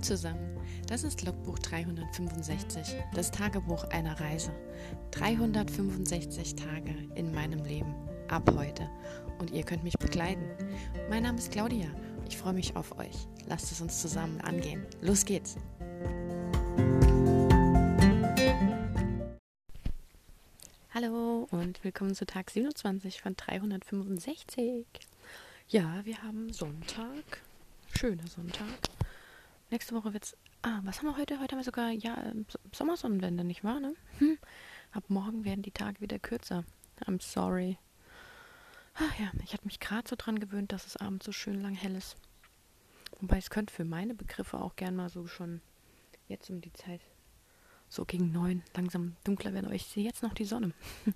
Zusammen, 0.00 0.56
das 0.86 1.02
ist 1.02 1.24
Logbuch 1.24 1.58
365, 1.58 2.94
das 3.14 3.32
Tagebuch 3.32 3.84
einer 3.90 4.18
Reise. 4.20 4.52
365 5.10 6.54
Tage 6.54 6.94
in 7.16 7.34
meinem 7.34 7.64
Leben, 7.64 7.94
ab 8.28 8.48
heute. 8.56 8.88
Und 9.38 9.50
ihr 9.50 9.64
könnt 9.64 9.82
mich 9.82 9.98
begleiten. 9.98 10.44
Mein 11.10 11.24
Name 11.24 11.38
ist 11.38 11.50
Claudia, 11.50 11.88
ich 12.28 12.36
freue 12.36 12.52
mich 12.52 12.76
auf 12.76 12.96
euch. 12.98 13.26
Lasst 13.48 13.72
es 13.72 13.80
uns 13.80 14.00
zusammen 14.00 14.40
angehen. 14.40 14.86
Los 15.00 15.24
geht's! 15.24 15.56
Hallo 20.94 21.48
und 21.50 21.82
willkommen 21.82 22.14
zu 22.14 22.24
Tag 22.24 22.50
27 22.50 23.20
von 23.20 23.34
365. 23.36 24.86
Ja, 25.68 26.00
wir 26.04 26.22
haben 26.22 26.52
Sonntag. 26.52 27.42
Schöner 27.92 28.26
Sonntag. 28.28 28.66
Nächste 29.70 29.94
Woche 29.94 30.14
wird's. 30.14 30.34
Ah, 30.62 30.80
was 30.84 30.98
haben 30.98 31.08
wir 31.08 31.16
heute? 31.18 31.40
Heute 31.40 31.52
haben 31.52 31.60
wir 31.60 31.64
sogar 31.64 31.90
ja 31.90 32.16
ähm, 32.24 32.46
Sommersonnenwende, 32.74 33.44
nicht 33.44 33.64
wahr? 33.64 33.80
Ne? 33.80 33.94
Hm. 34.18 34.38
Ab 34.92 35.04
morgen 35.08 35.44
werden 35.44 35.62
die 35.62 35.70
Tage 35.70 36.00
wieder 36.00 36.18
kürzer. 36.18 36.64
I'm 37.04 37.22
sorry. 37.22 37.76
Ach 38.94 39.18
ja, 39.18 39.30
ich 39.44 39.52
hatte 39.52 39.66
mich 39.66 39.78
gerade 39.78 40.08
so 40.08 40.16
dran 40.16 40.40
gewöhnt, 40.40 40.72
dass 40.72 40.86
es 40.86 40.96
abends 40.96 41.26
so 41.26 41.32
schön 41.32 41.60
lang 41.60 41.74
hell 41.74 41.94
ist. 41.94 42.16
Wobei 43.20 43.36
es 43.36 43.50
könnte 43.50 43.72
für 43.74 43.84
meine 43.84 44.14
Begriffe 44.14 44.58
auch 44.58 44.74
gern 44.74 44.96
mal 44.96 45.10
so 45.10 45.26
schon 45.26 45.60
jetzt 46.28 46.48
um 46.48 46.62
die 46.62 46.72
Zeit 46.72 47.02
so 47.90 48.04
gegen 48.06 48.32
neun 48.32 48.62
langsam 48.74 49.16
dunkler 49.24 49.52
werden. 49.52 49.66
Aber 49.66 49.74
ich 49.74 49.86
sehe 49.86 50.04
jetzt 50.04 50.22
noch 50.22 50.32
die 50.32 50.44
Sonne. 50.46 50.72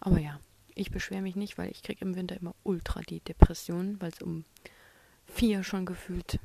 Aber 0.00 0.18
ja, 0.18 0.40
ich 0.74 0.90
beschwere 0.90 1.22
mich 1.22 1.36
nicht, 1.36 1.58
weil 1.58 1.70
ich 1.70 1.82
kriege 1.82 2.04
im 2.04 2.14
Winter 2.14 2.36
immer 2.36 2.54
ultra 2.62 3.02
die 3.02 3.20
Depression, 3.20 4.00
weil 4.00 4.10
es 4.10 4.22
um 4.22 4.46
vier 5.26 5.62
schon 5.62 5.84
gefühlt 5.84 6.40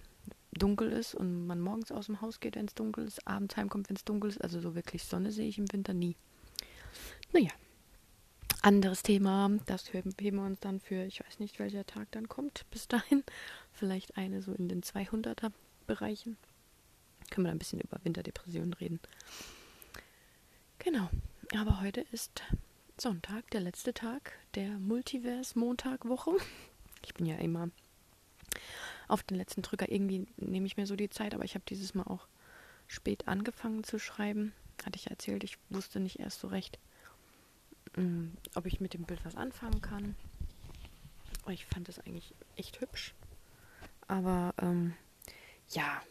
dunkel 0.53 0.91
ist 0.91 1.15
und 1.15 1.47
man 1.47 1.59
morgens 1.59 1.91
aus 1.91 2.07
dem 2.07 2.21
Haus 2.21 2.39
geht, 2.39 2.55
wenn 2.55 2.65
es 2.65 2.75
dunkel 2.75 3.05
ist, 3.05 3.27
abends 3.27 3.55
heimkommt, 3.57 3.89
wenn 3.89 3.95
es 3.95 4.05
dunkel 4.05 4.29
ist. 4.29 4.41
Also 4.41 4.59
so 4.59 4.75
wirklich 4.75 5.03
Sonne 5.03 5.31
sehe 5.31 5.47
ich 5.47 5.57
im 5.57 5.71
Winter 5.71 5.93
nie. 5.93 6.15
Naja, 7.31 7.51
anderes 8.61 9.03
Thema. 9.03 9.51
Das 9.65 9.93
heben 9.93 10.13
wir 10.17 10.41
uns 10.41 10.59
dann 10.59 10.79
für, 10.79 11.03
ich 11.03 11.19
weiß 11.19 11.39
nicht, 11.39 11.59
welcher 11.59 11.85
Tag 11.85 12.11
dann 12.11 12.29
kommt 12.29 12.65
bis 12.71 12.87
dahin. 12.87 13.23
Vielleicht 13.71 14.17
eine 14.17 14.41
so 14.41 14.53
in 14.53 14.69
den 14.69 14.81
200er 14.81 15.51
Bereichen. 15.85 16.37
Können 17.29 17.45
wir 17.45 17.49
da 17.49 17.55
ein 17.55 17.59
bisschen 17.59 17.81
über 17.81 17.99
Winterdepressionen 18.03 18.73
reden. 18.73 18.99
Genau. 20.79 21.09
Aber 21.55 21.81
heute 21.81 22.01
ist 22.11 22.43
Sonntag, 22.97 23.49
der 23.51 23.61
letzte 23.61 23.93
Tag 23.93 24.33
der 24.55 24.69
Multiverse-Montag-Woche. 24.79 26.31
Ich 27.05 27.13
bin 27.13 27.25
ja 27.25 27.35
immer 27.35 27.69
auf 29.07 29.23
den 29.23 29.37
letzten 29.37 29.61
Drücker. 29.61 29.91
Irgendwie 29.91 30.27
nehme 30.37 30.65
ich 30.65 30.77
mir 30.77 30.87
so 30.87 30.95
die 30.95 31.09
Zeit, 31.09 31.33
aber 31.33 31.43
ich 31.43 31.55
habe 31.55 31.65
dieses 31.67 31.93
Mal 31.93 32.03
auch 32.03 32.27
spät 32.87 33.27
angefangen 33.27 33.83
zu 33.83 33.99
schreiben. 33.99 34.53
Hatte 34.85 34.97
ich 34.97 35.09
erzählt, 35.09 35.43
ich 35.43 35.57
wusste 35.69 35.99
nicht 35.99 36.19
erst 36.19 36.39
so 36.39 36.47
recht, 36.47 36.79
mm, 37.95 38.27
ob 38.55 38.65
ich 38.65 38.81
mit 38.81 38.93
dem 38.93 39.03
Bild 39.03 39.23
was 39.25 39.35
anfangen 39.35 39.81
kann. 39.81 40.15
Ich 41.47 41.65
fand 41.65 41.89
es 41.89 41.99
eigentlich 41.99 42.33
echt 42.55 42.79
hübsch. 42.81 43.13
Aber 44.07 44.53
ähm, 44.61 44.93
ja, 45.69 46.01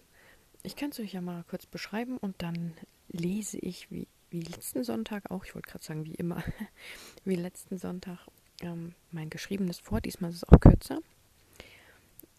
ich 0.62 0.77
kann 0.77 0.90
es 0.90 1.00
euch 1.00 1.12
ja 1.12 1.20
mal 1.20 1.44
kurz 1.48 1.66
beschreiben 1.66 2.16
und 2.18 2.40
dann 2.42 2.74
lese 3.08 3.58
ich 3.58 3.90
wie, 3.90 4.06
wie 4.30 4.40
letzten 4.40 4.84
Sonntag 4.84 5.30
auch, 5.30 5.44
ich 5.44 5.54
wollte 5.54 5.70
gerade 5.70 5.84
sagen 5.84 6.04
wie 6.04 6.14
immer, 6.14 6.42
wie 7.24 7.36
letzten 7.36 7.78
Sonntag 7.78 8.27
ähm, 8.60 8.94
mein 9.10 9.30
geschriebenes 9.30 9.78
vor. 9.80 10.00
Diesmal 10.00 10.30
ist 10.30 10.36
es 10.36 10.44
auch 10.44 10.60
kürzer. 10.60 11.00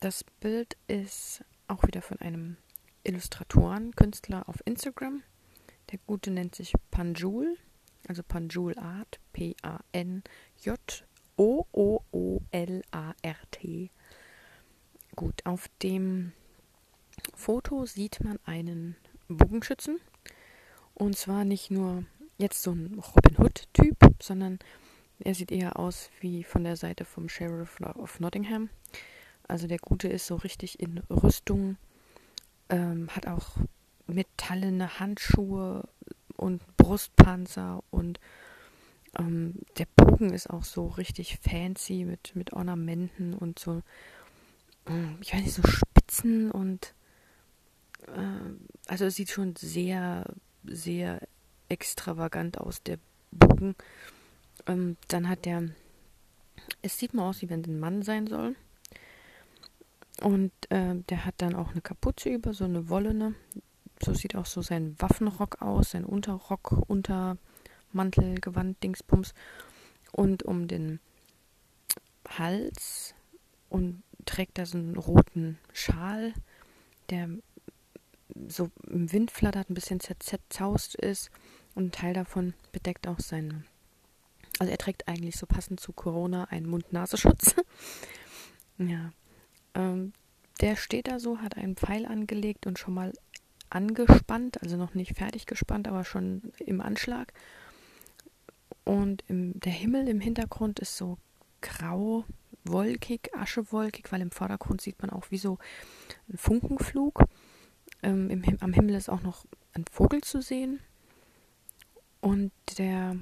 Das 0.04 0.26
Bild 0.42 0.76
ist 0.88 1.46
auch 1.70 1.88
wieder 1.88 2.02
von 2.02 2.20
einem 2.20 2.58
Illustratoren, 3.06 3.96
Künstler 3.96 4.50
auf 4.50 4.58
Instagram. 4.66 5.24
Der 5.92 6.00
Gute 6.06 6.30
nennt 6.30 6.56
sich 6.56 6.74
Panjul, 6.92 7.56
also 8.10 8.22
Panjul 8.22 8.78
Art, 8.78 9.22
P-A-N-J-O-O-O-L-A-R-T. 9.32 9.92
Gut, 15.16 15.46
auf 15.46 15.70
dem 15.82 16.34
Foto 17.34 17.86
sieht 17.86 18.22
man 18.22 18.40
einen 18.44 18.98
Bogenschützen. 19.30 20.02
Und 20.96 21.16
zwar 21.16 21.46
nicht 21.46 21.72
nur 21.72 22.04
jetzt 22.38 22.62
so 22.62 22.74
ein 22.74 23.00
Robin 23.00 23.38
Hood-Typ, 23.38 23.96
sondern 24.22 24.60
er 25.20 25.34
sieht 25.34 25.54
eher 25.54 25.80
aus 25.80 26.10
wie 26.20 26.44
von 26.44 26.66
der 26.66 26.76
Seite 26.76 27.06
vom 27.06 27.30
Sheriff 27.30 27.80
of 27.80 28.20
Nottingham. 28.20 28.70
Also 29.48 29.68
der 29.68 29.80
Gute 29.80 30.08
ist 30.08 30.28
so 30.28 30.36
richtig 30.36 30.80
in 30.80 31.00
Rüstung, 31.10 31.78
ähm, 32.70 33.10
hat 33.10 33.28
auch 33.28 33.58
metallene 34.08 35.00
Handschuhe 35.00 35.88
und 36.36 36.62
Brustpanzer 36.78 37.84
und 37.92 38.20
ähm, 39.18 39.56
der 39.78 39.88
Bogen 39.96 40.34
ist 40.34 40.50
auch 40.50 40.64
so 40.64 40.88
richtig 40.88 41.38
fancy 41.38 42.06
mit, 42.06 42.36
mit 42.36 42.54
Ornamenten 42.54 43.34
und 43.34 43.60
so, 43.60 43.82
ähm, 44.88 45.18
ich 45.22 45.34
weiß 45.34 45.42
nicht, 45.42 45.54
so 45.54 45.64
Spitzen 45.68 46.52
und 46.52 46.94
äh, 48.08 48.54
also 48.88 49.06
es 49.06 49.16
sieht 49.16 49.30
schon 49.30 49.56
sehr, 49.56 50.26
sehr 50.66 51.22
extravagant 51.70 52.58
aus, 52.60 52.82
der 52.84 52.98
Bogen. 53.32 53.76
Ähm, 54.68 54.98
dann 55.08 55.30
hat 55.30 55.46
der, 55.46 55.70
es 56.82 56.98
sieht 56.98 57.14
mal 57.14 57.30
aus, 57.30 57.42
wie 57.42 57.50
wenn 57.50 57.62
es 57.62 57.68
ein 57.68 57.80
Mann 57.80 58.04
sein 58.04 58.28
soll. 58.28 58.56
Und 60.22 60.52
äh, 60.70 60.96
der 61.10 61.26
hat 61.26 61.36
dann 61.38 61.56
auch 61.56 61.72
eine 61.72 61.82
Kapuze 61.82 62.30
über, 62.30 62.54
so 62.54 62.66
eine 62.66 62.90
wollene. 62.90 63.36
So 64.02 64.14
sieht 64.14 64.36
auch 64.36 64.46
so 64.46 64.62
sein 64.62 64.96
Waffenrock 65.00 65.62
aus, 65.62 65.92
sein 65.92 66.06
Unterrock, 66.06 66.84
Untermantel, 66.88 68.36
Gewand, 68.40 68.82
Dingsbums. 68.84 69.34
Und 70.12 70.44
um 70.44 70.68
den 70.68 71.00
Hals 72.28 73.16
und 73.70 74.04
trägt 74.26 74.58
da 74.58 74.66
so 74.66 74.78
einen 74.78 74.96
roten 74.96 75.58
Schal, 75.74 76.34
der 77.10 77.30
so 78.48 78.70
im 78.88 79.12
Wind 79.12 79.32
flattert, 79.32 79.70
ein 79.70 79.74
bisschen 79.74 80.00
zerzaust 80.00 80.96
ist. 80.96 81.30
Und 81.76 81.86
ein 81.86 81.92
Teil 81.92 82.14
davon 82.14 82.54
bedeckt 82.72 83.08
auch 83.08 83.20
seine. 83.20 83.64
Also 84.60 84.72
er 84.72 84.78
trägt 84.78 85.08
eigentlich 85.08 85.38
so 85.38 85.48
passend 85.48 85.80
zu 85.80 85.92
Corona 85.92 86.46
einen 86.46 86.70
Mund-Nasenschutz. 86.70 87.56
ja. 88.78 89.12
Ähm, 89.76 90.14
der 90.62 90.76
steht 90.76 91.08
da 91.08 91.20
so, 91.20 91.40
hat 91.40 91.58
einen 91.58 91.76
Pfeil 91.76 92.06
angelegt 92.06 92.68
und 92.68 92.80
schon 92.80 92.94
mal 92.94 93.14
angespannt, 93.70 94.62
also 94.62 94.78
noch 94.78 94.94
nicht 94.94 95.18
fertig 95.18 95.46
gespannt, 95.46 95.88
aber 95.88 96.04
schon 96.04 96.54
im 96.60 96.80
Anschlag. 96.80 97.34
Und 98.84 99.24
im, 99.28 99.60
der 99.60 99.72
Himmel 99.72 100.08
im 100.08 100.20
Hintergrund 100.20 100.80
ist 100.80 100.98
so 100.98 101.18
grau, 101.62 102.26
wolkig, 102.66 103.32
aschewolkig, 103.34 104.12
weil 104.12 104.22
im 104.22 104.32
Vordergrund 104.32 104.82
sieht 104.82 105.02
man 105.02 105.10
auch 105.10 105.32
wie 105.32 105.38
so 105.38 105.58
ein 106.30 106.38
Funkenflug. 106.38 107.24
Ähm, 108.04 108.30
im, 108.30 108.44
am 108.60 108.74
Himmel 108.74 108.96
ist 108.96 109.10
auch 109.10 109.22
noch 109.22 109.46
ein 109.74 109.86
Vogel 109.92 110.22
zu 110.22 110.42
sehen. 110.42 110.80
Und 112.22 112.52
der 112.78 113.18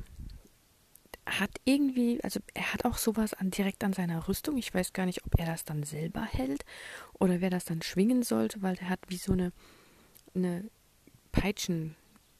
hat 1.25 1.51
irgendwie, 1.65 2.23
also 2.23 2.39
er 2.53 2.73
hat 2.73 2.85
auch 2.85 2.97
sowas 2.97 3.33
an, 3.33 3.51
direkt 3.51 3.83
an 3.83 3.93
seiner 3.93 4.27
Rüstung. 4.27 4.57
Ich 4.57 4.73
weiß 4.73 4.93
gar 4.93 5.05
nicht, 5.05 5.25
ob 5.25 5.39
er 5.39 5.45
das 5.45 5.65
dann 5.65 5.83
selber 5.83 6.23
hält 6.23 6.65
oder 7.13 7.41
wer 7.41 7.49
das 7.49 7.65
dann 7.65 7.81
schwingen 7.81 8.23
sollte, 8.23 8.61
weil 8.61 8.75
er 8.79 8.89
hat 8.89 8.99
wie 9.07 9.17
so 9.17 9.33
eine, 9.33 9.51
eine 10.35 10.69
Peitschen, 11.31 11.95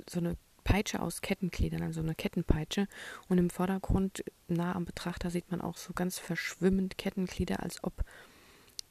so 0.09 0.19
eine 0.19 0.35
Peitsche 0.63 1.01
aus 1.01 1.21
Kettengliedern, 1.21 1.83
also 1.83 2.01
eine 2.01 2.15
Kettenpeitsche. 2.15 2.87
Und 3.27 3.37
im 3.37 3.49
Vordergrund, 3.49 4.23
nah 4.47 4.75
am 4.75 4.85
Betrachter, 4.85 5.29
sieht 5.29 5.51
man 5.51 5.61
auch 5.61 5.77
so 5.77 5.93
ganz 5.93 6.19
verschwimmend 6.19 6.97
Kettenglieder, 6.97 7.61
als 7.61 7.83
ob 7.83 8.03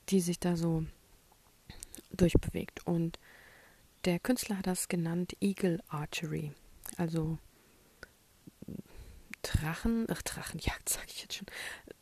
die 0.09 0.21
sich 0.21 0.39
da 0.39 0.57
so 0.57 0.85
durchbewegt. 2.13 2.87
Und 2.87 3.19
der 4.05 4.19
Künstler 4.19 4.59
hat 4.59 4.67
das 4.67 4.89
genannt 4.89 5.37
Eagle 5.41 5.81
Archery, 5.89 6.53
also 6.97 7.39
Drachen, 9.43 10.07
ach 10.09 10.23
Drachenjagd, 10.23 10.89
sag 10.89 11.07
ich 11.09 11.23
jetzt 11.23 11.35
schon. 11.35 11.47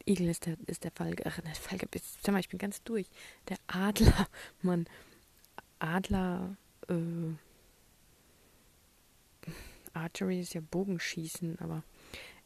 Igel 0.06 0.28
ist 0.28 0.46
der, 0.46 0.56
ist 0.66 0.84
der 0.84 0.90
Falke, 0.90 1.24
ach, 1.26 1.40
der 1.40 1.54
Falke, 1.54 1.88
sag 2.22 2.32
mal, 2.32 2.40
ich 2.40 2.48
bin 2.48 2.58
ganz 2.58 2.82
durch. 2.82 3.06
Der 3.48 3.58
Adler, 3.66 4.28
Mann, 4.62 4.86
Adler, 5.78 6.56
äh, 6.88 6.94
Archery 9.94 10.40
ist 10.40 10.54
ja 10.54 10.60
Bogenschießen, 10.60 11.58
aber 11.58 11.82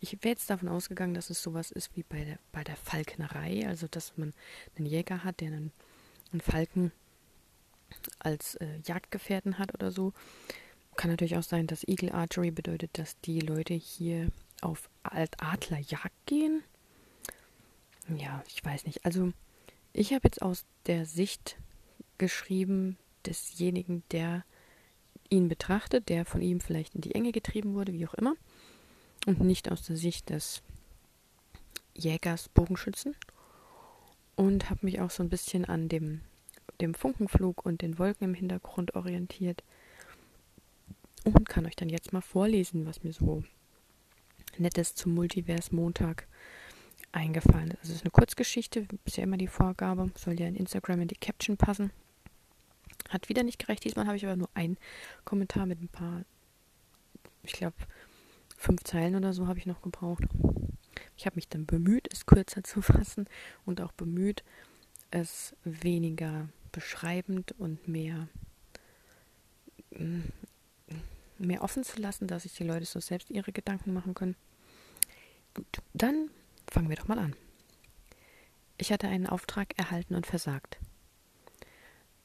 ich 0.00 0.12
wäre 0.22 0.30
jetzt 0.30 0.50
davon 0.50 0.68
ausgegangen, 0.68 1.14
dass 1.14 1.30
es 1.30 1.42
sowas 1.42 1.70
ist 1.70 1.94
wie 1.96 2.02
bei 2.02 2.24
der, 2.24 2.38
bei 2.50 2.64
der 2.64 2.76
Falknerei, 2.76 3.66
also 3.66 3.86
dass 3.88 4.16
man 4.16 4.32
einen 4.76 4.86
Jäger 4.86 5.22
hat, 5.22 5.40
der 5.40 5.48
einen, 5.48 5.72
einen 6.32 6.40
Falken 6.40 6.92
als 8.18 8.56
äh, 8.56 8.80
Jagdgefährten 8.84 9.58
hat 9.58 9.74
oder 9.74 9.92
so. 9.92 10.12
Kann 10.96 11.10
natürlich 11.10 11.36
auch 11.36 11.42
sein, 11.42 11.66
dass 11.66 11.86
Eagle 11.86 12.12
Archery 12.12 12.50
bedeutet, 12.50 12.98
dass 12.98 13.18
die 13.20 13.40
Leute 13.40 13.74
hier 13.74 14.30
auf 14.62 14.88
Adlerjagd 15.02 16.26
gehen. 16.26 16.62
Ja, 18.16 18.42
ich 18.48 18.64
weiß 18.64 18.86
nicht. 18.86 19.04
Also 19.04 19.32
ich 19.92 20.12
habe 20.12 20.22
jetzt 20.24 20.42
aus 20.42 20.64
der 20.86 21.04
Sicht 21.04 21.56
geschrieben, 22.18 22.96
desjenigen, 23.26 24.02
der 24.10 24.44
ihn 25.28 25.48
betrachtet, 25.48 26.08
der 26.08 26.24
von 26.24 26.42
ihm 26.42 26.60
vielleicht 26.60 26.94
in 26.94 27.00
die 27.00 27.14
Enge 27.14 27.32
getrieben 27.32 27.74
wurde, 27.74 27.92
wie 27.92 28.06
auch 28.06 28.14
immer, 28.14 28.34
und 29.26 29.40
nicht 29.40 29.70
aus 29.70 29.82
der 29.82 29.96
Sicht 29.96 30.30
des 30.30 30.62
Jägers 31.94 32.48
Bogenschützen. 32.48 33.14
Und 34.34 34.70
habe 34.70 34.86
mich 34.86 35.00
auch 35.00 35.10
so 35.10 35.22
ein 35.22 35.28
bisschen 35.28 35.64
an 35.64 35.88
dem, 35.88 36.22
dem 36.80 36.94
Funkenflug 36.94 37.64
und 37.64 37.82
den 37.82 37.98
Wolken 37.98 38.28
im 38.28 38.34
Hintergrund 38.34 38.94
orientiert. 38.94 39.62
Und 41.24 41.48
kann 41.48 41.66
euch 41.66 41.76
dann 41.76 41.90
jetzt 41.90 42.12
mal 42.12 42.22
vorlesen, 42.22 42.86
was 42.86 43.04
mir 43.04 43.12
so 43.12 43.44
Nettes 44.58 44.94
zum 44.94 45.14
Multivers 45.14 45.72
Montag 45.72 46.26
eingefallen 47.12 47.70
ist. 47.70 47.80
Also 47.80 47.92
es 47.92 47.96
ist 47.98 48.04
eine 48.04 48.10
Kurzgeschichte, 48.10 48.86
ist 49.04 49.16
ja 49.16 49.24
immer 49.24 49.36
die 49.36 49.48
Vorgabe, 49.48 50.10
soll 50.16 50.40
ja 50.40 50.46
in 50.46 50.56
Instagram 50.56 51.02
in 51.02 51.08
die 51.08 51.16
Caption 51.16 51.56
passen. 51.56 51.92
Hat 53.08 53.28
wieder 53.28 53.42
nicht 53.42 53.58
gereicht. 53.58 53.84
Diesmal 53.84 54.06
habe 54.06 54.16
ich 54.16 54.24
aber 54.24 54.36
nur 54.36 54.50
einen 54.54 54.78
Kommentar 55.24 55.66
mit 55.66 55.80
ein 55.80 55.88
paar, 55.88 56.24
ich 57.42 57.52
glaube, 57.52 57.76
fünf 58.56 58.84
Zeilen 58.84 59.16
oder 59.16 59.32
so 59.32 59.46
habe 59.46 59.58
ich 59.58 59.66
noch 59.66 59.82
gebraucht. 59.82 60.24
Ich 61.16 61.26
habe 61.26 61.36
mich 61.36 61.48
dann 61.48 61.66
bemüht, 61.66 62.08
es 62.12 62.26
kürzer 62.26 62.62
zu 62.62 62.80
fassen 62.80 63.26
und 63.64 63.80
auch 63.80 63.92
bemüht, 63.92 64.42
es 65.10 65.54
weniger 65.64 66.48
beschreibend 66.70 67.52
und 67.58 67.86
mehr, 67.86 68.28
mm, 69.90 70.22
mehr 71.38 71.62
offen 71.62 71.84
zu 71.84 72.00
lassen, 72.00 72.26
dass 72.26 72.44
sich 72.44 72.54
die 72.54 72.64
Leute 72.64 72.86
so 72.86 73.00
selbst 73.00 73.30
ihre 73.30 73.52
Gedanken 73.52 73.92
machen 73.92 74.14
können. 74.14 74.36
Gut, 75.54 75.82
dann 75.92 76.30
fangen 76.70 76.88
wir 76.88 76.96
doch 76.96 77.08
mal 77.08 77.18
an. 77.18 77.36
Ich 78.78 78.92
hatte 78.92 79.08
einen 79.08 79.26
Auftrag 79.26 79.78
erhalten 79.78 80.14
und 80.14 80.26
versagt. 80.26 80.78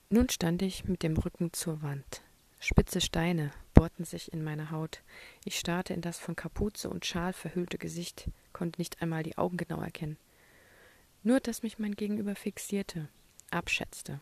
Nun 0.09 0.29
stand 0.29 0.61
ich 0.61 0.85
mit 0.85 1.03
dem 1.03 1.17
Rücken 1.17 1.51
zur 1.51 1.81
Wand. 1.81 2.21
Spitze 2.59 3.01
Steine 3.01 3.51
bohrten 3.73 4.05
sich 4.05 4.33
in 4.33 4.43
meine 4.43 4.71
Haut. 4.71 5.03
Ich 5.45 5.59
starrte 5.59 5.93
in 5.93 6.01
das 6.01 6.17
von 6.17 6.35
Kapuze 6.35 6.89
und 6.89 7.05
Schal 7.05 7.33
verhüllte 7.33 7.77
Gesicht, 7.77 8.29
konnte 8.53 8.79
nicht 8.79 9.01
einmal 9.01 9.23
die 9.23 9.37
Augen 9.37 9.57
genau 9.57 9.81
erkennen. 9.81 10.17
Nur, 11.23 11.39
dass 11.39 11.61
mich 11.61 11.77
mein 11.77 11.95
Gegenüber 11.95 12.35
fixierte, 12.35 13.09
abschätzte. 13.51 14.21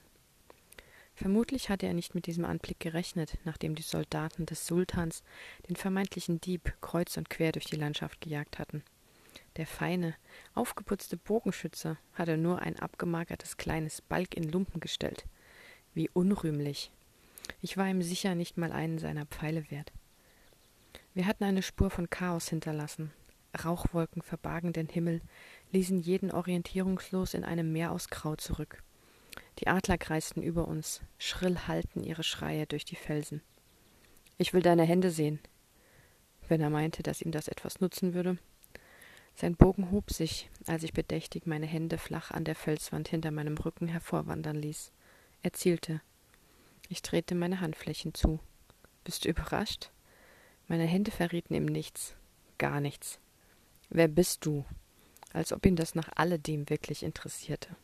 Vermutlich 1.15 1.69
hatte 1.69 1.87
er 1.87 1.93
nicht 1.93 2.13
mit 2.13 2.25
diesem 2.25 2.43
Anblick 2.43 2.79
gerechnet, 2.79 3.37
nachdem 3.45 3.73
die 3.75 3.83
Soldaten 3.83 4.45
des 4.45 4.67
Sultans 4.67 5.23
den 5.69 5.77
vermeintlichen 5.77 6.41
Dieb 6.41 6.73
kreuz 6.81 7.15
und 7.15 7.29
quer 7.29 7.53
durch 7.53 7.65
die 7.65 7.77
Landschaft 7.77 8.19
gejagt 8.19 8.59
hatten. 8.59 8.83
Der 9.55 9.65
feine, 9.65 10.15
aufgeputzte 10.53 11.15
Bogenschütze 11.15 11.97
hatte 12.13 12.35
nur 12.35 12.61
ein 12.61 12.77
abgemagertes 12.77 13.55
kleines 13.55 14.01
Balk 14.01 14.35
in 14.35 14.51
Lumpen 14.51 14.81
gestellt. 14.81 15.25
Wie 15.93 16.09
unrühmlich. 16.09 16.91
Ich 17.61 17.77
war 17.77 17.87
ihm 17.87 18.01
sicher 18.01 18.35
nicht 18.35 18.57
mal 18.57 18.73
einen 18.73 18.99
seiner 18.99 19.25
Pfeile 19.25 19.71
wert. 19.71 19.93
Wir 21.13 21.27
hatten 21.27 21.45
eine 21.45 21.61
Spur 21.61 21.89
von 21.89 22.09
Chaos 22.09 22.49
hinterlassen. 22.49 23.13
Rauchwolken 23.63 24.21
verbargen 24.21 24.73
den 24.73 24.89
Himmel, 24.89 25.21
ließen 25.71 25.99
jeden 25.99 26.31
orientierungslos 26.31 27.33
in 27.33 27.45
einem 27.45 27.71
Meer 27.71 27.91
aus 27.91 28.09
Grau 28.09 28.35
zurück. 28.35 28.83
Die 29.59 29.67
Adler 29.67 29.97
kreisten 29.97 30.43
über 30.43 30.67
uns, 30.67 31.01
schrill 31.17 31.57
hallten 31.67 32.03
ihre 32.03 32.23
Schreie 32.23 32.65
durch 32.65 32.85
die 32.85 32.97
Felsen. 32.97 33.41
Ich 34.37 34.53
will 34.53 34.61
deine 34.61 34.83
Hände 34.83 35.11
sehen. 35.11 35.39
Wenn 36.47 36.61
er 36.61 36.69
meinte, 36.69 37.03
dass 37.03 37.21
ihm 37.21 37.31
das 37.31 37.47
etwas 37.47 37.79
nutzen 37.79 38.13
würde. 38.13 38.37
Sein 39.35 39.55
Bogen 39.55 39.91
hob 39.91 40.11
sich, 40.11 40.49
als 40.65 40.83
ich 40.83 40.93
bedächtig 40.93 41.45
meine 41.45 41.65
Hände 41.65 41.97
flach 41.97 42.31
an 42.31 42.43
der 42.43 42.55
Felswand 42.55 43.07
hinter 43.07 43.31
meinem 43.31 43.57
Rücken 43.57 43.87
hervorwandern 43.87 44.57
ließ. 44.57 44.91
Er 45.41 45.53
zielte. 45.53 46.01
Ich 46.89 47.01
drehte 47.01 47.35
meine 47.35 47.61
Handflächen 47.61 48.13
zu. 48.13 48.39
Bist 49.03 49.25
du 49.25 49.29
überrascht? 49.29 49.89
Meine 50.67 50.85
Hände 50.85 51.11
verrieten 51.11 51.53
ihm 51.53 51.65
nichts. 51.65 52.15
Gar 52.57 52.81
nichts. 52.81 53.19
Wer 53.89 54.07
bist 54.07 54.45
du? 54.45 54.65
Als 55.33 55.51
ob 55.51 55.65
ihn 55.65 55.75
das 55.75 55.95
nach 55.95 56.09
alledem 56.15 56.69
wirklich 56.69 57.03
interessierte. 57.03 57.75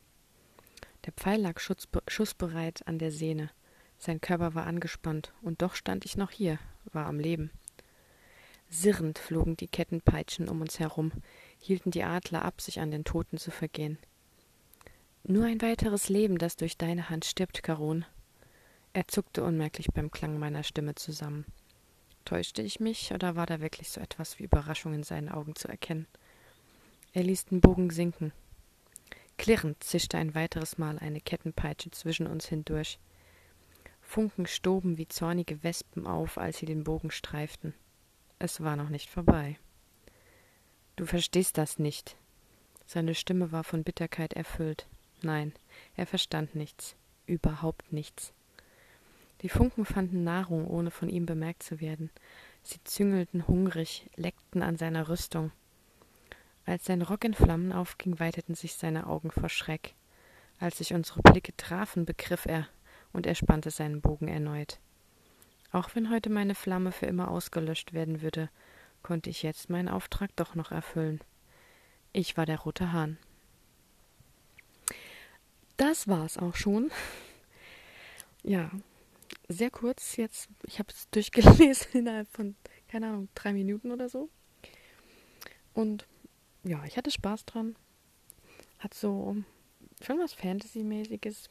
Der 1.06 1.14
Pfeil 1.14 1.42
lag 1.42 1.60
schussbereit 1.60 2.86
an 2.88 3.00
der 3.00 3.12
Sehne. 3.12 3.50
Sein 3.98 4.22
Körper 4.22 4.56
war 4.56 4.68
angespannt, 4.68 5.34
und 5.42 5.62
doch 5.62 5.76
stand 5.76 6.06
ich 6.06 6.18
noch 6.18 6.32
hier, 6.32 6.60
war 6.92 7.06
am 7.06 7.20
Leben. 7.20 7.52
Sirrend 8.70 9.20
flogen 9.20 9.58
die 9.58 9.68
Kettenpeitschen 9.68 10.48
um 10.48 10.62
uns 10.62 10.80
herum, 10.80 11.12
hielten 11.60 11.92
die 11.92 12.04
Adler 12.04 12.46
ab, 12.46 12.62
sich 12.62 12.80
an 12.80 12.90
den 12.90 13.04
Toten 13.04 13.38
zu 13.38 13.52
vergehen. 13.52 13.98
Nur 15.24 15.46
ein 15.46 15.62
weiteres 15.62 16.10
Leben, 16.10 16.38
das 16.38 16.56
durch 16.56 16.78
deine 16.78 17.10
Hand 17.10 17.26
stirbt, 17.26 17.62
Karon. 17.64 18.06
Er 18.94 19.08
zuckte 19.08 19.44
unmerklich 19.44 19.88
beim 19.94 20.10
Klang 20.10 20.40
meiner 20.40 20.64
Stimme 20.64 20.96
zusammen. 20.96 21.46
Täuschte 22.26 22.62
ich 22.62 22.80
mich, 22.80 23.14
oder 23.14 23.36
war 23.36 23.46
da 23.46 23.60
wirklich 23.62 23.90
so 23.90 24.02
etwas 24.02 24.40
wie 24.40 24.44
Überraschung 24.44 24.94
in 24.94 25.04
seinen 25.04 25.30
Augen 25.30 25.56
zu 25.56 25.68
erkennen? 25.68 26.08
Er 27.14 27.24
ließ 27.24 27.46
den 27.46 27.62
Bogen 27.62 27.90
sinken. 27.90 28.32
Klirrend 29.42 29.84
zischte 29.84 30.20
ein 30.20 30.36
weiteres 30.36 30.78
Mal 30.78 31.00
eine 31.00 31.20
Kettenpeitsche 31.20 31.90
zwischen 31.90 32.28
uns 32.28 32.46
hindurch. 32.46 33.00
Funken 34.00 34.46
stoben 34.46 35.00
wie 35.00 35.08
zornige 35.08 35.64
Wespen 35.64 36.06
auf, 36.06 36.38
als 36.38 36.60
sie 36.60 36.68
den 36.68 36.84
Bogen 36.84 37.10
streiften. 37.10 37.74
Es 38.38 38.62
war 38.62 38.76
noch 38.76 38.90
nicht 38.90 39.10
vorbei. 39.10 39.58
Du 40.96 41.08
verstehst 41.08 41.58
das 41.58 41.80
nicht. 41.80 42.18
Seine 42.86 43.16
Stimme 43.16 43.52
war 43.52 43.64
von 43.64 43.84
Bitterkeit 43.84 44.34
erfüllt. 44.34 44.86
Nein, 45.24 45.54
er 45.96 46.06
verstand 46.06 46.54
nichts, 46.54 46.96
überhaupt 47.26 47.92
nichts. 47.92 48.34
Die 49.42 49.50
Funken 49.50 49.86
fanden 49.86 50.24
Nahrung, 50.24 50.68
ohne 50.68 50.92
von 50.92 51.10
ihm 51.10 51.26
bemerkt 51.26 51.64
zu 51.64 51.82
werden. 51.82 52.12
Sie 52.62 52.78
züngelten 52.84 53.48
hungrig, 53.48 54.08
leckten 54.16 54.62
an 54.62 54.78
seiner 54.78 55.10
Rüstung. 55.10 55.52
Als 56.66 56.86
sein 56.86 57.02
Rock 57.02 57.24
in 57.24 57.34
Flammen 57.34 57.72
aufging, 57.74 58.20
weiteten 58.20 58.56
sich 58.56 58.74
seine 58.74 59.08
Augen 59.08 59.32
vor 59.32 59.50
Schreck. 59.50 59.96
Als 60.60 60.78
sich 60.78 60.94
unsere 60.94 61.22
Blicke 61.22 61.56
trafen, 61.58 62.06
begriff 62.06 62.46
er, 62.46 62.68
und 63.14 63.26
er 63.26 63.36
spannte 63.36 63.72
seinen 63.72 64.02
Bogen 64.02 64.28
erneut. 64.28 64.80
Auch 65.72 65.96
wenn 65.96 66.10
heute 66.10 66.30
meine 66.30 66.56
Flamme 66.56 66.92
für 66.92 67.06
immer 67.06 67.30
ausgelöscht 67.30 67.94
werden 67.94 68.22
würde, 68.22 68.50
konnte 69.04 69.30
ich 69.30 69.42
jetzt 69.42 69.70
meinen 69.70 69.90
Auftrag 69.90 70.36
doch 70.36 70.56
noch 70.56 70.72
erfüllen. 70.72 71.22
Ich 72.14 72.38
war 72.38 72.46
der 72.46 72.60
rote 72.60 72.92
Hahn. 72.92 73.18
Das 75.78 76.08
war's 76.08 76.38
auch 76.38 76.56
schon. 76.56 76.92
Ja, 78.44 78.70
sehr 79.48 79.72
kurz 79.72 80.18
jetzt. 80.18 80.50
Ich 80.68 80.80
habe 80.80 80.92
es 80.92 81.10
durchgelesen 81.12 81.92
innerhalb 81.94 82.30
von, 82.30 82.56
keine 82.88 83.08
Ahnung, 83.08 83.30
drei 83.34 83.54
Minuten 83.54 83.92
oder 83.92 84.10
so. 84.10 84.30
Und 85.74 86.06
ja, 86.64 86.84
ich 86.86 86.98
hatte 86.98 87.12
Spaß 87.12 87.46
dran. 87.46 87.76
Hat 88.80 88.94
so 88.94 89.36
schon 90.04 90.20
was 90.20 90.34
Fantasy-mäßiges. 90.34 91.50